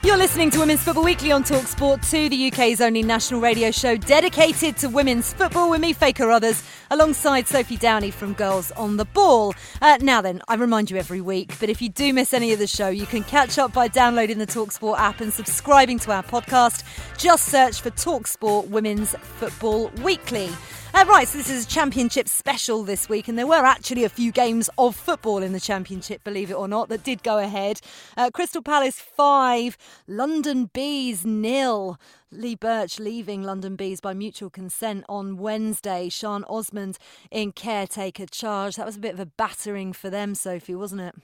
[0.05, 3.97] You're listening to Women's Football Weekly on Talksport 2, the UK's only national radio show
[3.97, 6.63] dedicated to women's football with me, Faye Carruthers,
[6.95, 9.53] alongside Sophie Downey from Girls on the Ball.
[9.83, 12.61] Uh, now then, I remind you every week, but if you do miss any of
[12.61, 16.23] the show, you can catch up by downloading the Talksport app and subscribing to our
[16.23, 16.85] podcast.
[17.19, 20.49] Just search for Talksport Women's Football Weekly.
[20.95, 24.09] Uh, right, so this is a championship special this week, and there were actually a
[24.09, 27.81] few games of football in the championship, believe it or not, that did go ahead.
[28.17, 29.77] Uh, Crystal Palace 5,
[30.07, 31.99] London Bees nil.
[32.37, 36.09] Lee Burch leaving London Bees by mutual consent on Wednesday.
[36.09, 36.99] Sean Osmond
[37.31, 38.77] in caretaker charge.
[38.77, 41.15] That was a bit of a battering for them, Sophie, wasn't it?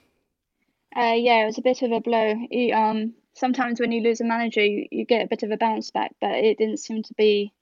[0.96, 2.35] Uh, yeah, it was a bit of a blow.
[2.51, 5.57] You, um, sometimes when you lose a manager, you, you get a bit of a
[5.57, 7.53] bounce back, but it didn't seem to be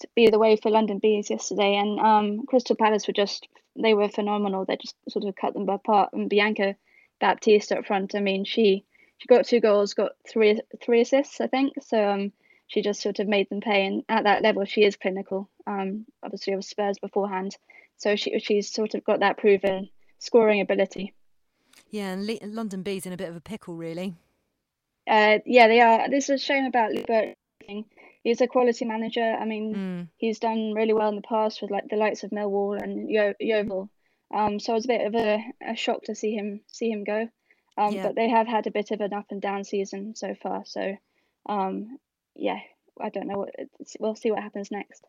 [0.00, 1.76] to be the way for London Bees yesterday.
[1.76, 3.46] And um, Crystal Palace were just
[3.80, 4.64] they were phenomenal.
[4.64, 6.12] They just sort of cut them apart.
[6.12, 6.76] And Bianca
[7.20, 8.14] Baptiste up front.
[8.14, 8.84] I mean, she
[9.18, 11.74] she got two goals, got three three assists, I think.
[11.82, 12.32] So um,
[12.74, 13.86] she just sort of made them pay.
[13.86, 15.48] And at that level, she is clinical.
[15.66, 17.56] Um, obviously, of Spurs beforehand,
[17.96, 21.14] so she she's sort of got that proven scoring ability.
[21.90, 24.14] Yeah, and Le- London Bees in a bit of a pickle, really.
[25.08, 26.10] Uh, yeah, they are.
[26.10, 27.36] This is a shame about Lee Burch
[28.24, 29.22] he's a quality manager.
[29.22, 30.08] I mean, mm.
[30.16, 33.34] he's done really well in the past with like the likes of Millwall and Yo-
[33.38, 33.88] Yeovil.
[34.34, 37.04] Um, so it was a bit of a, a shock to see him see him
[37.04, 37.28] go.
[37.76, 38.04] Um, yeah.
[38.04, 40.64] but they have had a bit of an up and down season so far.
[40.64, 40.96] So,
[41.48, 41.98] um,
[42.36, 42.58] yeah,
[43.00, 43.38] I don't know.
[43.38, 43.54] What,
[43.98, 45.04] we'll see what happens next.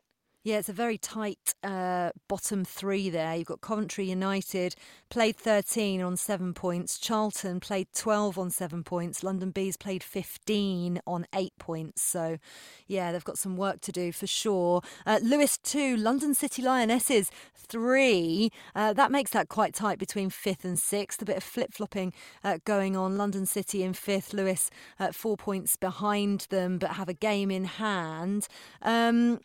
[0.46, 3.36] Yeah, it's a very tight uh, bottom three there.
[3.36, 4.76] You've got Coventry United
[5.10, 11.02] played 13 on seven points, Charlton played 12 on seven points, London Bees played 15
[11.08, 12.04] on eight points.
[12.04, 12.38] So,
[12.86, 14.84] yeah, they've got some work to do for sure.
[15.08, 18.52] Uh, Lewes 2, London City Lionesses 3.
[18.76, 21.24] Uh, that makes that quite tight between fifth and sixth.
[21.24, 23.18] A bit of flip flopping uh, going on.
[23.18, 24.70] London City in fifth, Lewes
[25.12, 28.48] four points behind them, but have a game in hand.
[28.84, 29.40] Um,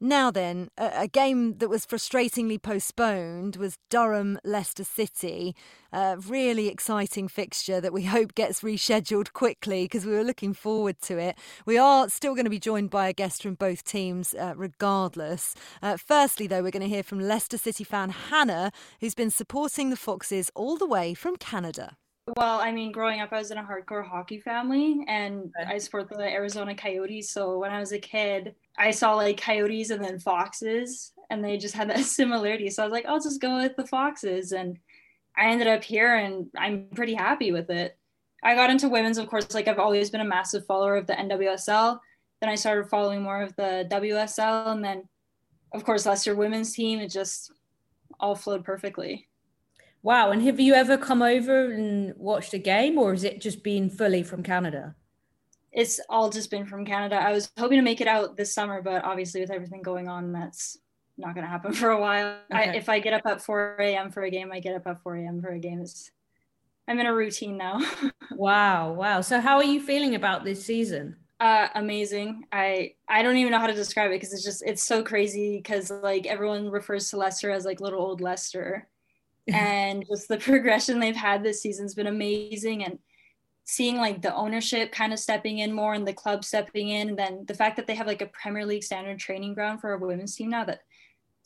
[0.00, 5.56] now then, a, game that was frustratingly postponed was Durham Leicester City.
[5.92, 11.00] A really exciting fixture that we hope gets rescheduled quickly because we were looking forward
[11.02, 11.36] to it.
[11.66, 15.54] We are still going to be joined by a guest from both teams, uh, regardless.
[15.82, 19.90] Uh, firstly, though, we're going to hear from Leicester City fan Hannah, who's been supporting
[19.90, 21.96] the Foxes all the way from Canada.
[22.36, 26.08] Well, I mean, growing up, I was in a hardcore hockey family and I support
[26.08, 27.30] the Arizona Coyotes.
[27.30, 31.56] So when I was a kid, I saw like coyotes and then foxes, and they
[31.56, 32.70] just had that similarity.
[32.70, 34.52] So I was like, I'll just go with the foxes.
[34.52, 34.78] And
[35.36, 37.96] I ended up here and I'm pretty happy with it.
[38.42, 41.14] I got into women's, of course, like I've always been a massive follower of the
[41.14, 41.98] NWSL.
[42.40, 44.68] Then I started following more of the WSL.
[44.68, 45.08] And then,
[45.72, 47.52] of course, Leicester women's team, it just
[48.20, 49.28] all flowed perfectly.
[50.02, 50.30] Wow.
[50.30, 53.90] And have you ever come over and watched a game, or has it just been
[53.90, 54.94] fully from Canada?
[55.72, 57.16] It's all just been from Canada.
[57.16, 60.32] I was hoping to make it out this summer, but obviously, with everything going on,
[60.32, 60.78] that's
[61.16, 62.38] not going to happen for a while.
[62.52, 62.70] Okay.
[62.70, 64.10] I, if I get up at 4 a.m.
[64.10, 65.42] for a game, I get up at 4 a.m.
[65.42, 65.80] for a game.
[65.80, 66.10] It's,
[66.86, 67.80] I'm in a routine now.
[68.32, 68.92] wow.
[68.92, 69.20] Wow.
[69.20, 71.16] So, how are you feeling about this season?
[71.40, 72.44] Uh, amazing.
[72.50, 75.56] I I don't even know how to describe it because it's just it's so crazy
[75.56, 78.88] because like everyone refers to Leicester as like little old Leicester,
[79.54, 82.98] and just the progression they've had this season's been amazing and
[83.64, 87.18] seeing like the ownership kind of stepping in more and the club stepping in and
[87.18, 89.98] then the fact that they have like a premier league standard training ground for a
[89.98, 90.80] women's team now that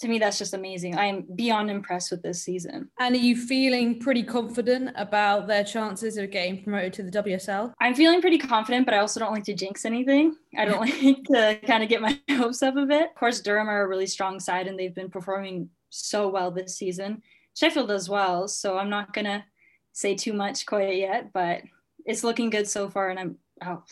[0.02, 0.98] to me that's just amazing.
[0.98, 2.90] I'm beyond impressed with this season.
[2.98, 7.72] And are you feeling pretty confident about their chances of getting promoted to the wsl
[7.80, 10.36] i'm feeling pretty confident but i also don't like to jinx anything.
[10.56, 13.10] I don't like to kind of get my hopes up a bit.
[13.10, 16.76] Of course durham are a really strong side and they've been performing so well this
[16.76, 17.22] season
[17.54, 18.48] Sheffield as well.
[18.48, 19.44] So I'm not gonna
[19.92, 21.62] say too much quite yet, but
[22.04, 23.10] it's looking good so far.
[23.10, 23.82] And I'm oh,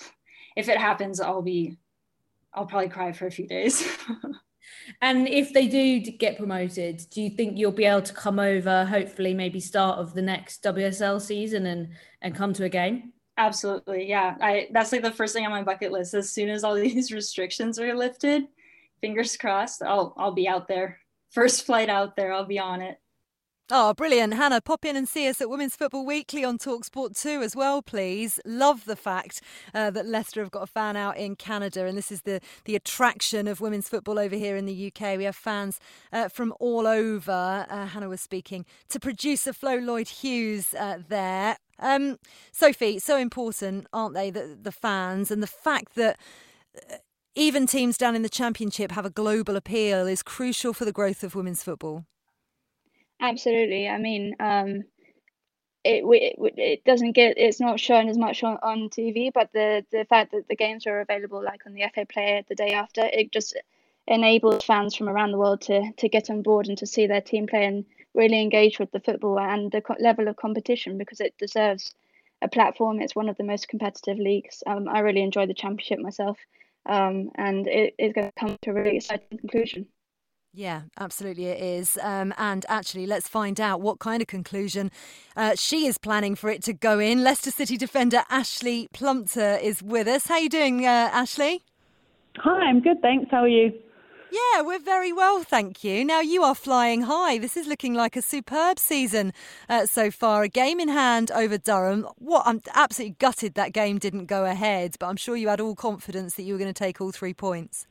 [0.56, 1.76] if it happens, I'll be
[2.52, 3.86] I'll probably cry for a few days.
[5.02, 8.84] and if they do get promoted, do you think you'll be able to come over,
[8.84, 11.88] hopefully maybe start of the next WSL season and
[12.22, 13.12] and come to a game?
[13.36, 14.08] Absolutely.
[14.08, 14.36] Yeah.
[14.40, 16.14] I that's like the first thing on my bucket list.
[16.14, 18.44] As soon as all these restrictions are lifted,
[19.00, 20.98] fingers crossed, I'll I'll be out there.
[21.30, 22.99] First flight out there, I'll be on it.
[23.72, 24.34] Oh, brilliant.
[24.34, 27.82] Hannah, pop in and see us at Women's Football Weekly on Talksport 2 as well,
[27.82, 28.40] please.
[28.44, 32.10] Love the fact uh, that Leicester have got a fan out in Canada, and this
[32.10, 35.16] is the, the attraction of women's football over here in the UK.
[35.16, 35.78] We have fans
[36.12, 37.64] uh, from all over.
[37.70, 41.56] Uh, Hannah was speaking to producer Flo Lloyd Hughes uh, there.
[41.78, 42.18] Um,
[42.50, 46.18] Sophie, so important, aren't they, the, the fans, and the fact that
[46.90, 46.96] uh,
[47.36, 51.22] even teams down in the Championship have a global appeal is crucial for the growth
[51.22, 52.04] of women's football.
[53.20, 53.88] Absolutely.
[53.88, 54.84] I mean, um,
[55.84, 59.84] it, it it doesn't get it's not shown as much on, on TV, but the
[59.90, 63.02] the fact that the games are available like on the FA Player the day after,
[63.02, 63.56] it just
[64.06, 67.20] enables fans from around the world to to get on board and to see their
[67.20, 71.38] team play and really engage with the football and the level of competition because it
[71.38, 71.94] deserves
[72.42, 73.00] a platform.
[73.00, 74.62] It's one of the most competitive leagues.
[74.66, 76.38] Um, I really enjoy the championship myself,
[76.86, 79.86] um, and it is going to come to a really exciting conclusion.
[80.52, 81.96] Yeah, absolutely it is.
[82.02, 84.90] Um, and actually, let's find out what kind of conclusion
[85.36, 87.22] uh, she is planning for it to go in.
[87.22, 90.26] Leicester City defender Ashleigh Plumptre is with us.
[90.26, 91.60] How are you doing, uh, Ashleigh?
[92.38, 93.30] Hi, I'm good, thanks.
[93.30, 93.72] How are you?
[94.32, 96.04] Yeah, we're very well, thank you.
[96.04, 97.38] Now, you are flying high.
[97.38, 99.32] This is looking like a superb season
[99.68, 100.44] uh, so far.
[100.44, 102.06] A game in hand over Durham.
[102.18, 105.74] What I'm absolutely gutted that game didn't go ahead, but I'm sure you had all
[105.74, 107.86] confidence that you were going to take all three points.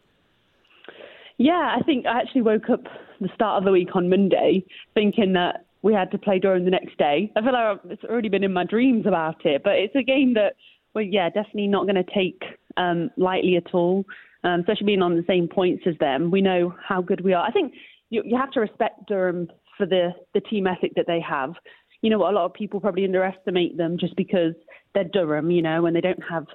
[1.39, 2.83] Yeah, I think I actually woke up
[3.21, 6.71] the start of the week on Monday thinking that we had to play Durham the
[6.71, 7.31] next day.
[7.37, 10.33] I feel like it's already been in my dreams about it, but it's a game
[10.33, 10.57] that
[10.93, 12.43] we're, yeah, definitely not going to take
[12.75, 14.03] um, lightly at all,
[14.43, 16.29] um, especially being on the same points as them.
[16.29, 17.47] We know how good we are.
[17.47, 17.73] I think
[18.09, 19.47] you, you have to respect Durham
[19.77, 21.53] for the, the team ethic that they have.
[22.01, 24.55] You know, a lot of people probably underestimate them just because
[24.93, 26.47] they're Durham, you know, and they don't have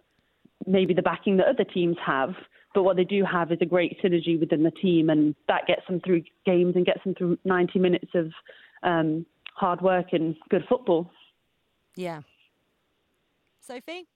[0.67, 2.35] maybe the backing that other teams have.
[2.75, 5.87] But what they do have is a great synergy within the team, and that gets
[5.87, 8.33] them through games and gets them through 90 minutes of
[8.83, 11.11] um, hard work and good football.
[11.95, 12.23] Yeah.
[13.61, 14.07] Sophie?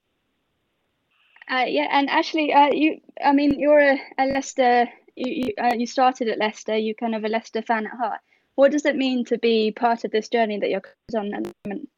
[1.50, 4.88] Uh, yeah, and actually, uh, you, I mean, you're a, a Leicester
[5.18, 6.76] you you, uh, you started at Leicester.
[6.76, 8.20] you're kind of a Leicester fan at heart.
[8.54, 10.82] What does it mean to be part of this journey that you're
[11.16, 11.88] on at the moment?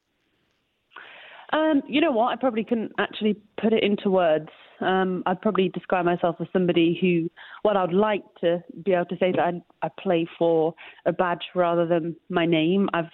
[1.52, 2.32] Um, you know what?
[2.32, 4.48] I probably couldn't actually put it into words.
[4.80, 7.30] Um, I'd probably describe myself as somebody who,
[7.62, 10.74] what I'd like to be able to say that I, I play for
[11.06, 12.88] a badge rather than my name.
[12.92, 13.10] I've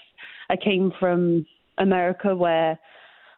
[0.48, 1.46] I came from
[1.78, 2.78] America where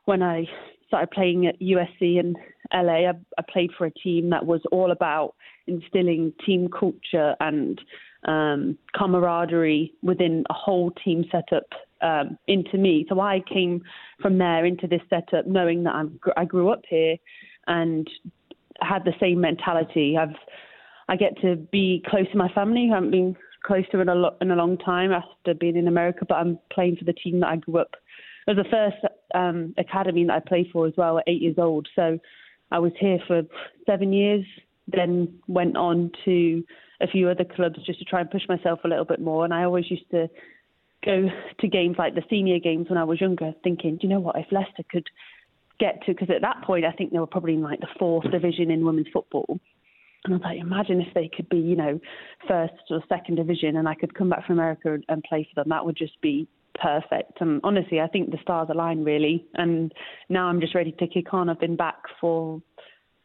[0.05, 0.45] when I
[0.87, 2.35] started playing at USC in
[2.73, 5.35] LA, I, I played for a team that was all about
[5.67, 7.81] instilling team culture and
[8.25, 11.67] um, camaraderie within a whole team setup
[12.01, 13.07] um, into me.
[13.09, 13.83] So I came
[14.21, 17.17] from there into this setup knowing that I'm, I grew up here
[17.69, 18.09] and
[18.81, 20.17] had the same mentality.
[20.17, 20.35] I've
[21.09, 22.89] I get to be close to my family.
[22.91, 25.89] I haven't been close to in a, lo- in a long time after being in
[25.89, 27.97] America, but I'm playing for the team that I grew up.
[28.47, 31.57] It was the first um, academy that I played for as well at eight years
[31.59, 31.89] old.
[31.97, 32.19] So
[32.71, 33.43] I was here for
[33.87, 34.45] seven years,
[34.87, 36.63] then went on to
[37.01, 39.45] a few other clubs just to try and push myself a little bit more.
[39.45, 40.29] And I always used to
[41.05, 41.29] go
[41.61, 44.37] to games like the senior games when I was younger, thinking, do you know what,
[44.37, 45.07] if Leicester could
[45.79, 48.31] get to, because at that point I think they were probably in like the fourth
[48.31, 49.61] division in women's football.
[50.25, 52.01] And I was like, imagine if they could be, you know,
[52.47, 55.71] first or second division and I could come back from America and, play for them.
[55.71, 56.49] That would just be
[56.81, 57.41] perfect.
[57.41, 59.47] And honestly, I think the stars align really.
[59.55, 59.93] And
[60.29, 61.49] now I'm just ready to kick on.
[61.49, 62.61] I've been back for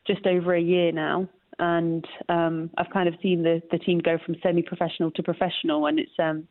[0.06, 1.28] just over a year now
[1.60, 6.00] and um, I've kind of seen the, the team go from semi-professional to professional, and
[6.00, 6.48] it's um,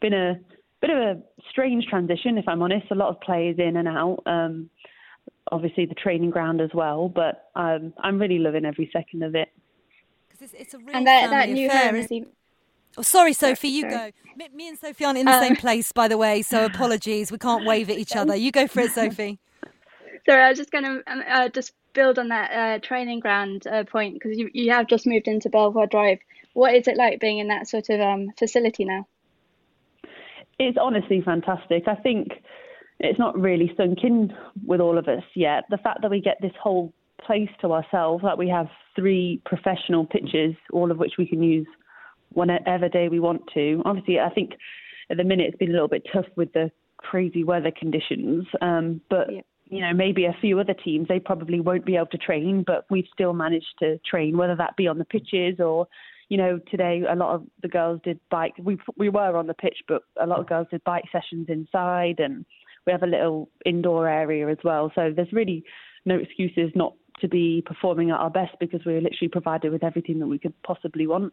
[0.00, 0.34] been a
[0.80, 2.86] bit of a strange transition, if I'm honest.
[2.90, 4.22] A lot of players in and out.
[4.26, 4.70] Um,
[5.52, 9.48] obviously, the training ground as well, but um, I'm really loving every second of it.
[10.40, 11.86] It's, it's, a real and that, that new affair.
[11.86, 12.28] home is even,
[12.96, 13.92] Oh, sorry, Sophie, you sorry.
[13.92, 14.10] go.
[14.36, 17.32] Me, me and Sophie aren't in the Uh, same place, by the way, so apologies.
[17.32, 18.36] We can't wave at each other.
[18.36, 19.38] You go for it, Sophie.
[20.26, 23.66] Sorry, I was just going to um, uh, just build on that uh, training ground
[23.66, 26.18] uh, point because you, you have just moved into Belvoir Drive.
[26.52, 29.06] What is it like being in that sort of um, facility now?
[30.58, 31.88] It's honestly fantastic.
[31.88, 32.28] I think
[33.04, 34.32] it's not really sunk in
[34.66, 35.64] with all of us yet.
[35.70, 36.92] The fact that we get this whole
[37.24, 41.66] place to ourselves, that we have three professional pitches, all of which we can use
[42.30, 43.82] whenever day we want to.
[43.84, 44.52] Obviously, I think
[45.10, 49.00] at the minute it's been a little bit tough with the crazy weather conditions, um,
[49.10, 49.28] but
[49.66, 52.84] you know maybe a few other teams they probably won't be able to train, but
[52.90, 55.86] we've still managed to train, whether that be on the pitches or.
[56.30, 58.54] You know, today a lot of the girls did bike.
[58.58, 62.18] We we were on the pitch, but a lot of girls did bike sessions inside,
[62.18, 62.46] and
[62.86, 64.92] we have a little indoor area as well.
[64.94, 65.64] So there's really
[66.04, 70.18] no excuses not to be performing at our best because we're literally provided with everything
[70.18, 71.32] that we could possibly want.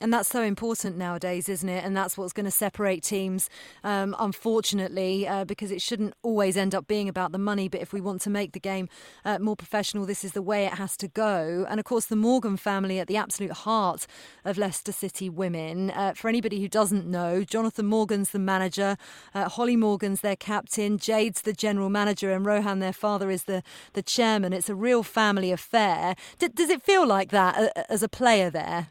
[0.00, 1.84] And that's so important nowadays, isn't it?
[1.84, 3.50] And that's what's going to separate teams,
[3.84, 7.68] um, unfortunately, uh, because it shouldn't always end up being about the money.
[7.68, 8.88] But if we want to make the game
[9.26, 11.66] uh, more professional, this is the way it has to go.
[11.68, 14.06] And of course, the Morgan family at the absolute heart
[14.44, 15.90] of Leicester City women.
[15.90, 18.96] Uh, for anybody who doesn't know, Jonathan Morgan's the manager,
[19.34, 23.62] uh, Holly Morgan's their captain, Jade's the general manager, and Rohan, their father, is the,
[23.92, 24.54] the chairman.
[24.54, 26.16] It's a real family affair.
[26.38, 28.88] D- does it feel like that uh, as a player there?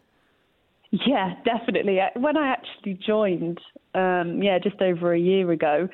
[0.91, 1.99] Yeah, definitely.
[1.99, 3.59] Uh, When I actually joined,
[3.93, 5.87] um, yeah, just over a year ago,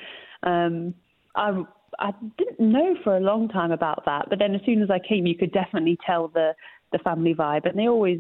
[0.44, 0.94] um,
[1.36, 1.64] I
[2.00, 5.00] I didn't know for a long time about that, but then as soon as I
[5.00, 6.54] came, you could definitely tell the
[6.92, 8.20] the family vibe, and they always,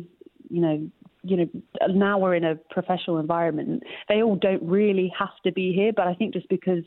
[0.49, 0.89] you know.
[1.27, 1.49] You know,
[1.89, 3.81] now we're in a professional environment.
[4.07, 6.83] They all don't really have to be here, but I think just because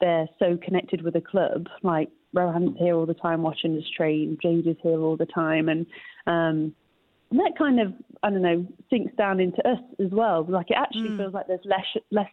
[0.00, 4.36] they're so connected with the club, like Rohan's here all the time watching us train,
[4.42, 5.86] Jade is here all the time, and
[6.26, 6.74] um,
[7.30, 10.44] and that kind of I don't know sinks down into us as well.
[10.48, 12.30] Like it actually feels like there's less less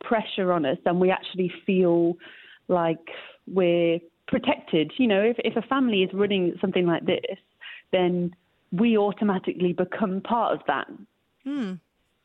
[0.00, 2.16] pressure on us, and we actually feel
[2.68, 2.98] like
[3.46, 4.92] we're protected.
[4.98, 7.38] You know, if if a family is running something like this,
[7.92, 8.34] then
[8.72, 10.88] we automatically become part of that.
[11.44, 11.74] Hmm.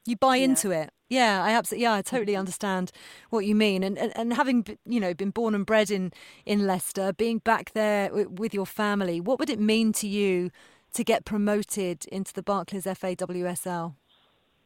[0.05, 0.89] You buy into it.
[1.09, 1.83] Yeah, I absolutely.
[1.83, 2.91] Yeah, I totally understand
[3.29, 3.83] what you mean.
[3.83, 6.11] And, and and having you know been born and bred in
[6.45, 10.49] in Leicester, being back there with your family, what would it mean to you
[10.97, 13.93] to get promoted into the Barclays FA WSL?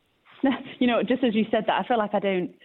[0.79, 2.55] you know, just as you said that, I feel like I don't.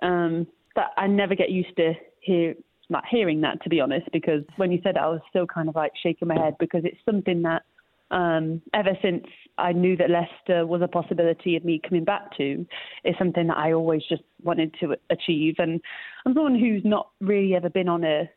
[0.00, 0.46] Um,
[0.76, 2.54] that I never get used to hear
[2.90, 5.68] not hearing that, to be honest, because when you said it, I was still kind
[5.68, 7.62] of like shaking my head because it's something that
[8.10, 9.24] um, ever since
[9.56, 12.66] I knew that Leicester was a possibility of me coming back to,
[13.04, 15.56] is something that I always just wanted to achieve.
[15.58, 15.80] And
[16.24, 18.30] I'm someone who's not really ever been on a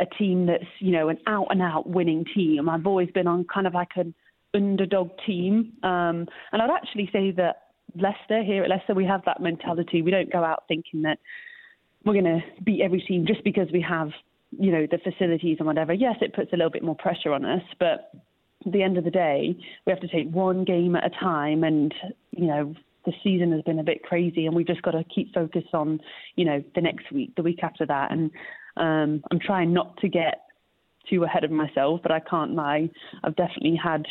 [0.00, 2.68] a team that's you know an out and out winning team.
[2.68, 4.14] I've always been on kind of like an
[4.54, 9.40] underdog team, um, and I'd actually say that Leicester here at Leicester we have that
[9.40, 10.02] mentality.
[10.02, 11.18] We don't go out thinking that
[12.04, 14.10] we're going to beat every team just because we have
[14.58, 15.92] you know the facilities and whatever.
[15.92, 18.12] Yes, it puts a little bit more pressure on us, but
[18.66, 21.64] at the end of the day, we have to take one game at a time,
[21.64, 21.94] and
[22.30, 22.74] you know
[23.04, 26.00] the season has been a bit crazy, and we've just got to keep focused on
[26.36, 28.30] you know the next week, the week after that, and
[28.76, 30.42] um, I'm trying not to get
[31.08, 32.88] too ahead of myself, but I can't lie,
[33.24, 34.06] I've definitely had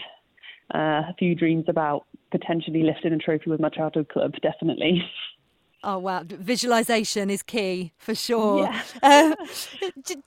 [0.74, 5.04] uh, a few dreams about potentially lifting a trophy with my childhood club, definitely.
[5.84, 8.64] Oh wow, visualization is key for sure.
[8.64, 8.84] Yeah.
[9.04, 9.36] uh,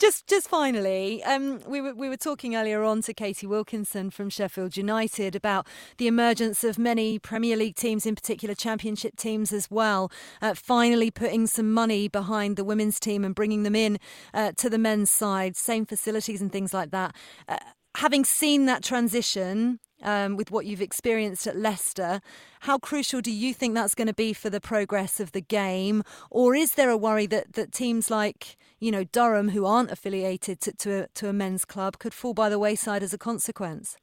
[0.01, 4.31] just, just finally, um, we were we were talking earlier on to Katie Wilkinson from
[4.31, 9.71] Sheffield United about the emergence of many Premier League teams, in particular Championship teams as
[9.71, 10.11] well,
[10.43, 13.99] uh, finally putting some money behind the women's team and bringing them in
[14.33, 17.15] uh, to the men's side, same facilities and things like that.
[17.49, 17.59] Uh,
[17.99, 22.21] having seen that transition um, with what you've experienced at Leicester.
[22.61, 26.03] How crucial do you think that's going to be for the progress of the game?
[26.31, 30.61] Or is there a worry that, that teams like, you know, Durham, who aren't affiliated
[30.61, 33.97] to, to, a, to a men's club, could fall by the wayside as a consequence?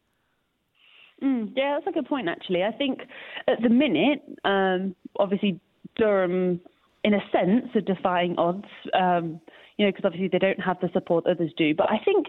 [1.22, 2.64] Mm, yeah, that's a good point, actually.
[2.64, 3.02] I think
[3.48, 5.60] at the minute, um, obviously,
[5.96, 6.60] Durham,
[7.04, 9.40] in a sense, are defying odds, um,
[9.78, 11.76] you know, because obviously they don't have the support others do.
[11.76, 12.28] But I think,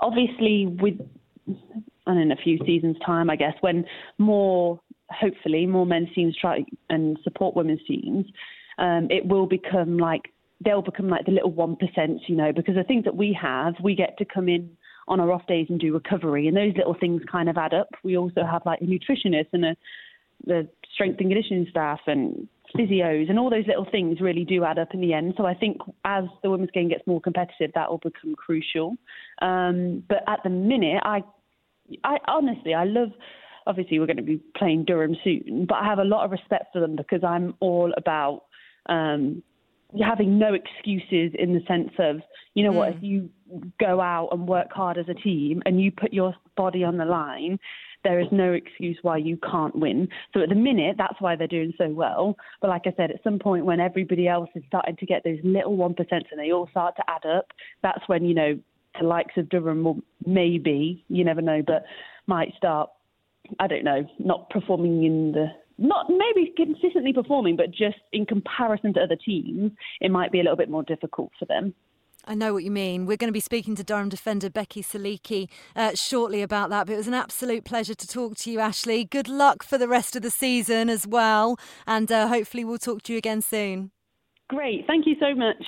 [0.00, 0.98] obviously, with
[2.10, 3.84] and in a few seasons' time, I guess, when
[4.18, 4.80] more,
[5.10, 8.26] hopefully, more men's teams try and support women's teams,
[8.78, 10.32] um, it will become like
[10.64, 13.74] they'll become like the little one percent, you know, because the things that we have,
[13.82, 14.70] we get to come in
[15.08, 17.88] on our off days and do recovery, and those little things kind of add up.
[18.02, 19.76] We also have like a nutritionist and a
[20.46, 24.78] the strength and conditioning staff and physios and all those little things really do add
[24.78, 25.34] up in the end.
[25.36, 28.96] So I think as the women's game gets more competitive, that will become crucial.
[29.42, 31.22] Um, but at the minute, I
[32.04, 33.10] I honestly, I love.
[33.66, 36.72] Obviously, we're going to be playing Durham soon, but I have a lot of respect
[36.72, 38.44] for them because I'm all about
[38.86, 39.42] um,
[40.02, 42.16] having no excuses in the sense of,
[42.54, 42.76] you know mm.
[42.76, 43.28] what, if you
[43.78, 47.04] go out and work hard as a team and you put your body on the
[47.04, 47.58] line,
[48.02, 50.08] there is no excuse why you can't win.
[50.32, 52.36] So at the minute, that's why they're doing so well.
[52.60, 55.38] But like I said, at some point when everybody else is starting to get those
[55.44, 57.48] little 1% and they all start to add up,
[57.82, 58.58] that's when, you know,
[58.98, 61.84] the likes of Durham will maybe, you never know, but
[62.26, 62.90] might start,
[63.58, 65.46] I don't know, not performing in the
[65.80, 69.72] not maybe consistently performing, but just in comparison to other teams,
[70.02, 71.74] it might be a little bit more difficult for them.
[72.26, 73.06] I know what you mean.
[73.06, 76.86] We're going to be speaking to Durham defender Becky Salicki uh, shortly about that.
[76.86, 79.08] But it was an absolute pleasure to talk to you, Ashleigh.
[79.08, 81.58] Good luck for the rest of the season as well.
[81.86, 83.90] And uh, hopefully, we'll talk to you again soon.
[84.48, 84.86] Great.
[84.86, 85.64] Thank you so much.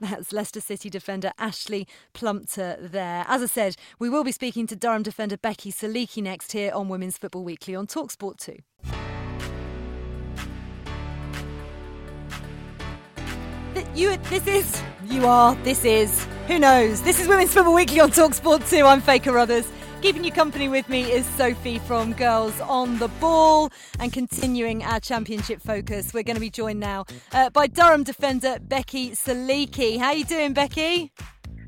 [0.00, 3.24] That's Leicester City defender Ashleigh Plumptre there.
[3.26, 6.88] As I said, we will be speaking to Durham defender Becky Salicki next here on
[6.88, 8.56] Women's Football Weekly on Talksport 2.
[13.94, 17.02] You, this is, you are, this is, who knows?
[17.02, 18.84] This is Women's Football Weekly on Talksport 2.
[18.84, 19.68] I'm Faye Carruthers.
[20.00, 23.68] Keeping you company with me is Sophie from Girls on the Ball.
[23.98, 28.58] And continuing our championship focus, we're going to be joined now uh, by Durham defender
[28.60, 29.98] Becky Salicki.
[29.98, 31.12] How are you doing, Becky?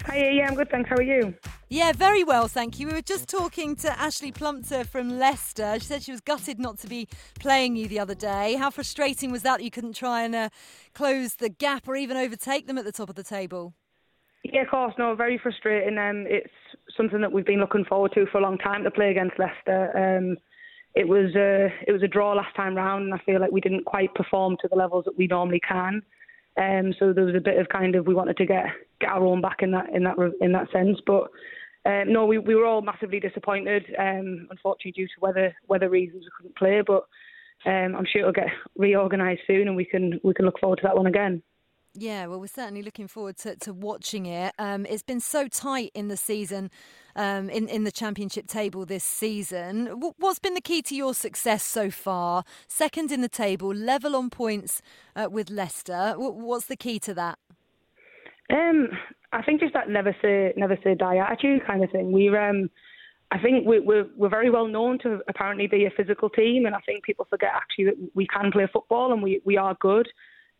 [0.05, 0.89] Hi, yeah, I'm good, thanks.
[0.89, 1.35] How are you?
[1.69, 2.87] Yeah, very well, thank you.
[2.87, 5.75] We were just talking to Ashleigh Plumptre from Leicester.
[5.81, 7.09] She said she was gutted not to be
[7.41, 8.55] playing you the other day.
[8.55, 10.49] How frustrating was that, that you couldn't try and uh,
[10.95, 13.75] close the gap or even overtake them at the top of the table?
[14.43, 14.95] Yeah, of course.
[14.99, 15.99] No, very frustrating.
[15.99, 16.49] Um, it's
[16.97, 19.91] something that we've been looking forward to for a long time to play against Leicester.
[19.97, 20.37] Um,
[20.95, 23.61] it was a it was a draw last time round, and I feel like we
[23.61, 26.03] didn't quite perform to the levels that we normally can.
[26.61, 28.67] Um, so there was a bit of kind of we wanted to get
[29.01, 31.29] get our own back in that in that in that sense, but.
[31.87, 33.87] Um, no, we, we were all massively disappointed.
[33.99, 36.83] Um, unfortunately, due to weather weather reasons, we couldn't play.
[36.87, 37.07] But
[37.65, 40.83] um, I'm sure it'll get reorganised soon, and we can we can look forward to
[40.83, 41.43] that one again.
[41.95, 44.55] Yeah, well, we're certainly looking forward to, to watching it.
[44.59, 46.71] Um, it's been so tight in the season,
[47.17, 49.87] um, in, in the championship table this season.
[50.19, 52.45] What's been the key to your success so far?
[52.69, 54.83] Second in the table, level on points
[55.17, 56.15] uh, with Leicester.
[56.17, 57.39] What's the key to that?
[58.53, 58.89] Um,
[59.33, 62.13] I think just that never say never say die attitude kind of thing.
[62.13, 62.71] We're um,
[63.31, 66.75] I think we, we're we're very well known to apparently be a physical team, and
[66.75, 70.09] I think people forget actually that we can play football and we we are good.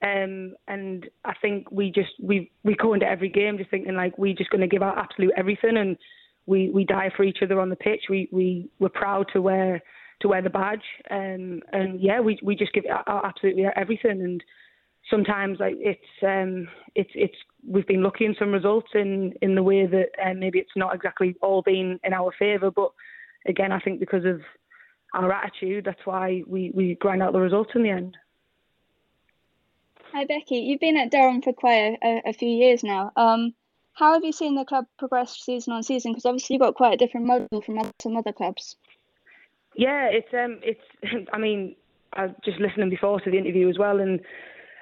[0.03, 4.17] Um, and I think we just we we go into every game just thinking like
[4.17, 5.97] we're just going to give our absolute everything, and
[6.47, 8.05] we, we die for each other on the pitch.
[8.09, 9.83] We we we're proud to wear
[10.21, 14.23] to wear the badge, um, and yeah, we we just give our absolutely everything.
[14.23, 14.43] And
[15.11, 17.37] sometimes like it's um it's it's
[17.67, 20.95] we've been lucky in some results in in the way that um, maybe it's not
[20.95, 22.91] exactly all been in our favour, but
[23.47, 24.41] again, I think because of
[25.15, 28.17] our attitude, that's why we we grind out the results in the end.
[30.13, 33.13] Hi Becky, you've been at Durham for quite a, a few years now.
[33.15, 33.55] Um,
[33.93, 36.13] how have you seen the club progress season on season?
[36.13, 38.77] Because obviously you've got quite a different model from some other clubs.
[39.77, 41.29] Yeah, it's um, it's.
[41.33, 41.77] I mean,
[42.13, 44.21] I was just listening before to the interview as well, and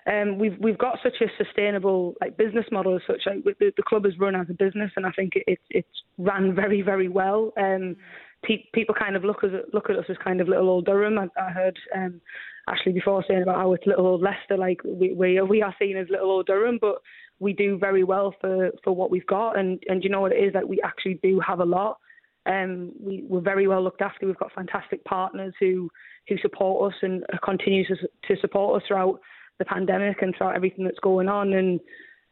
[0.06, 3.22] um, we've we've got such a sustainable like business model as such.
[3.26, 6.54] Like the, the club is run as a business, and I think it it's ran
[6.54, 7.52] very very well.
[7.58, 7.96] Um,
[8.42, 11.18] pe- people kind of look at look at us as kind of little old Durham.
[11.18, 12.20] I, I heard um,
[12.68, 14.56] Ashleigh before saying about how it's little old Leicester.
[14.56, 16.96] Like we we are, we are seen as little old Durham, but
[17.38, 19.58] we do very well for for what we've got.
[19.58, 21.98] And and you know what it is that like we actually do have a lot.
[22.46, 24.26] Um, we, we're very well looked after.
[24.26, 25.90] We've got fantastic partners who
[26.28, 29.20] who support us and continue to, to support us throughout
[29.58, 31.52] the pandemic and throughout everything that's going on.
[31.52, 31.80] And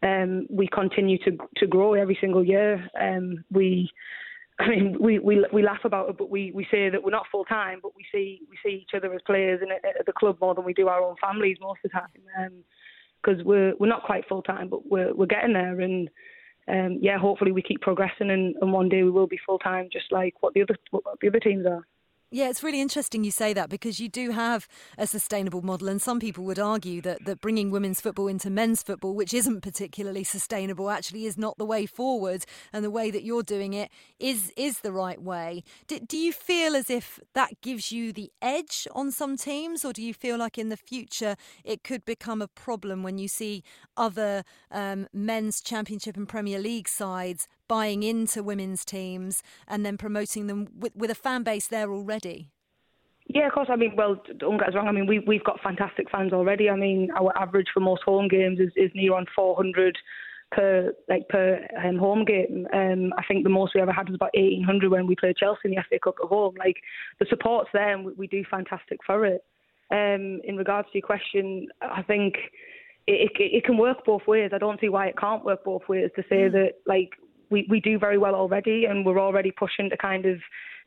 [0.03, 2.89] um, we continue to to grow every single year.
[3.01, 3.91] Um, we,
[4.61, 7.27] I mean, we, we we laugh about it, but we, we say that we're not
[7.31, 10.39] full time, but we see we see each other as players and at the club
[10.41, 12.53] more than we do our own families most of the time.
[13.23, 16.09] Because um, we're we're not quite full time, but we're we're getting there, and
[16.69, 19.89] um, yeah, hopefully we keep progressing, and, and one day we will be full time,
[19.93, 21.87] just like what the other what the other teams are.
[22.33, 24.66] Yeah, it's really interesting you say that because you do have
[24.99, 28.83] a sustainable model, and some people would argue that, that bringing women's football into men's
[28.83, 33.22] football, which isn't particularly sustainable, actually is not the way forward, and the way that
[33.22, 35.62] you're doing it is is the right way.
[35.87, 39.93] Do, do you feel as if that gives you the edge on some teams, or
[39.93, 43.62] do you feel like in the future it could become a problem when you see
[43.97, 50.47] other um, men's Championship and Premier League sides buying into women's teams and then promoting
[50.47, 52.51] them with, with a fan base there already?
[53.29, 53.69] Yeah, of course.
[53.71, 54.87] I mean, well, don't get us wrong.
[54.87, 56.71] I mean, we we've got fantastic fans already.
[56.71, 59.99] I mean, our average for most home games is, is near on 400
[60.53, 62.69] per like per um, home game.
[62.73, 65.61] Um, I think the most we ever had was about 1800 when we played Chelsea
[65.64, 66.55] in the FA Cup at home.
[66.59, 66.77] Like
[67.19, 69.45] the support's there, and we, we do fantastic for it.
[69.91, 72.35] Um, in regards to your question, I think
[73.07, 74.51] it, it, it can work both ways.
[74.55, 76.11] I don't see why it can't work both ways.
[76.17, 76.53] To say mm.
[76.53, 77.11] that like
[77.51, 80.38] we, we do very well already, and we're already pushing to kind of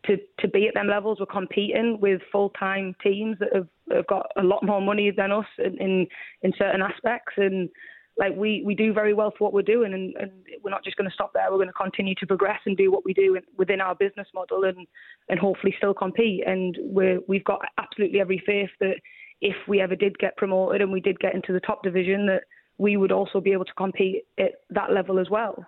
[0.05, 1.19] to, to be at them levels.
[1.19, 5.31] We're competing with full time teams that have, have got a lot more money than
[5.31, 6.07] us in, in,
[6.41, 7.69] in certain aspects, and
[8.17, 10.31] like we, we do very well for what we're doing, and, and
[10.63, 11.45] we're not just going to stop there.
[11.49, 14.65] We're going to continue to progress and do what we do within our business model,
[14.65, 14.85] and
[15.29, 16.43] and hopefully still compete.
[16.45, 18.95] And we're we've got absolutely every faith that
[19.41, 22.43] if we ever did get promoted and we did get into the top division, that
[22.77, 25.65] we would also be able to compete at that level as well.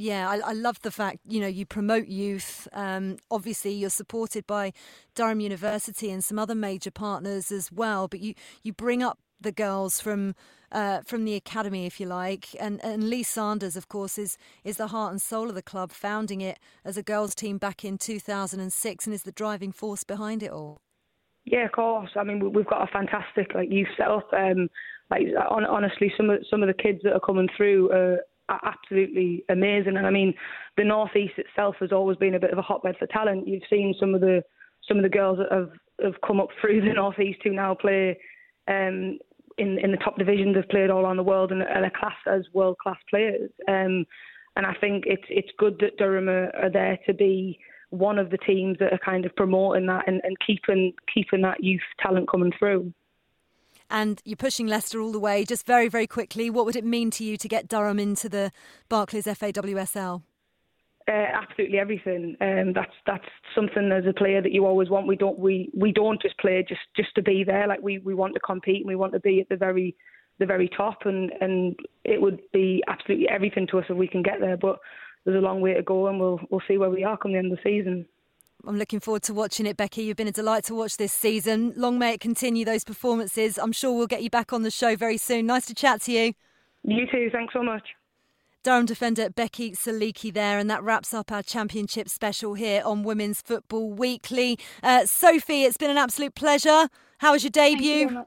[0.00, 2.68] Yeah, I, I, love the fact you know you promote youth.
[2.72, 4.72] Um, obviously, you're supported by
[5.16, 8.06] Durham University and some other major partners as well.
[8.06, 10.36] But you you bring up the girls from
[10.70, 14.76] uh, from the academy, if you like, and and Lee Sanders, of course, is is
[14.76, 17.98] the heart and soul of the club, founding it as a girls' team back in
[17.98, 20.78] 2006, and is the driving force behind it all.
[21.44, 22.10] Yeah, of course.
[22.14, 24.32] I mean, we've got a fantastic like youth setup.
[24.32, 24.68] Um,
[25.10, 27.90] like honestly, some of some of the kids that are coming through.
[27.90, 28.16] Uh,
[28.48, 29.96] absolutely amazing.
[29.96, 30.34] And I mean,
[30.76, 33.48] the northeast itself has always been a bit of a hotbed for talent.
[33.48, 34.42] You've seen some of the
[34.86, 35.70] some of the girls that have
[36.02, 38.18] have come up through the northeast who now play
[38.68, 39.18] um,
[39.58, 40.56] in in the top divisions.
[40.56, 43.50] Have played all around the world and are classed as world class players.
[43.68, 44.04] Um,
[44.56, 47.58] and I think it's it's good that Durham are, are there to be
[47.90, 51.62] one of the teams that are kind of promoting that and, and keeping keeping that
[51.62, 52.92] youth talent coming through
[53.90, 55.44] and you're pushing Leicester all the way.
[55.44, 58.50] Just very, very quickly, what would it mean to you to get Durham into the
[58.88, 60.22] Barclays FAWSL?
[61.08, 62.36] Uh, absolutely everything.
[62.42, 63.24] Um, that's that's
[63.54, 65.06] something as a player that you always want.
[65.06, 67.66] We don't we, we don't just play just, just to be there.
[67.66, 69.96] Like we, we want to compete and we want to be at the very
[70.38, 70.98] the very top.
[71.06, 71.74] And, and
[72.04, 74.58] it would be absolutely everything to us if we can get there.
[74.58, 74.80] But
[75.24, 77.38] there's a long way to go, and we'll we'll see where we are come the
[77.38, 78.06] end of the season.
[78.66, 80.02] I'm looking forward to watching it, Becky.
[80.02, 81.72] You've been a delight to watch this season.
[81.76, 83.58] Long may it continue those performances.
[83.58, 85.46] I'm sure we'll get you back on the show very soon.
[85.46, 86.32] Nice to chat to you.
[86.82, 87.30] You too.
[87.32, 87.82] Thanks so much.
[88.64, 93.40] Durham defender Becky Salicki there, and that wraps up our championship special here on Women's
[93.40, 94.58] Football Weekly.
[94.82, 96.88] Uh, Sophie, it's been an absolute pleasure.
[97.18, 98.10] How was your debut?
[98.10, 98.24] You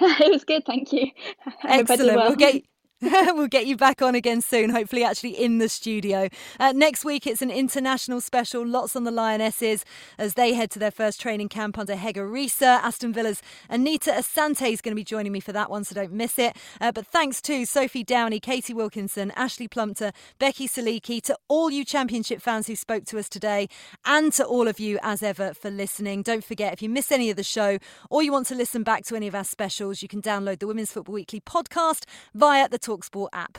[0.00, 1.10] it was good, thank you.
[1.64, 2.16] Excellent.
[2.16, 2.28] Well.
[2.28, 2.62] We'll get
[3.00, 6.28] we'll get you back on again soon, hopefully, actually in the studio.
[6.58, 8.66] Uh, next week, it's an international special.
[8.66, 9.84] Lots on the Lionesses
[10.18, 12.60] as they head to their first training camp under Hege Riise.
[12.60, 13.40] Aston Villa's
[13.70, 16.56] Anita Asante is going to be joining me for that one, so don't miss it.
[16.80, 21.84] Uh, but thanks to Sophie Downey, Katie Wilkinson, Ashleigh Plumptre, Becky Salicki, to all you
[21.84, 23.68] Championship fans who spoke to us today,
[24.06, 26.22] and to all of you, as ever, for listening.
[26.22, 27.78] Don't forget, if you miss any of the show
[28.10, 30.66] or you want to listen back to any of our specials, you can download the
[30.66, 32.02] Women's Football Weekly podcast
[32.34, 33.58] via the TalkSport app.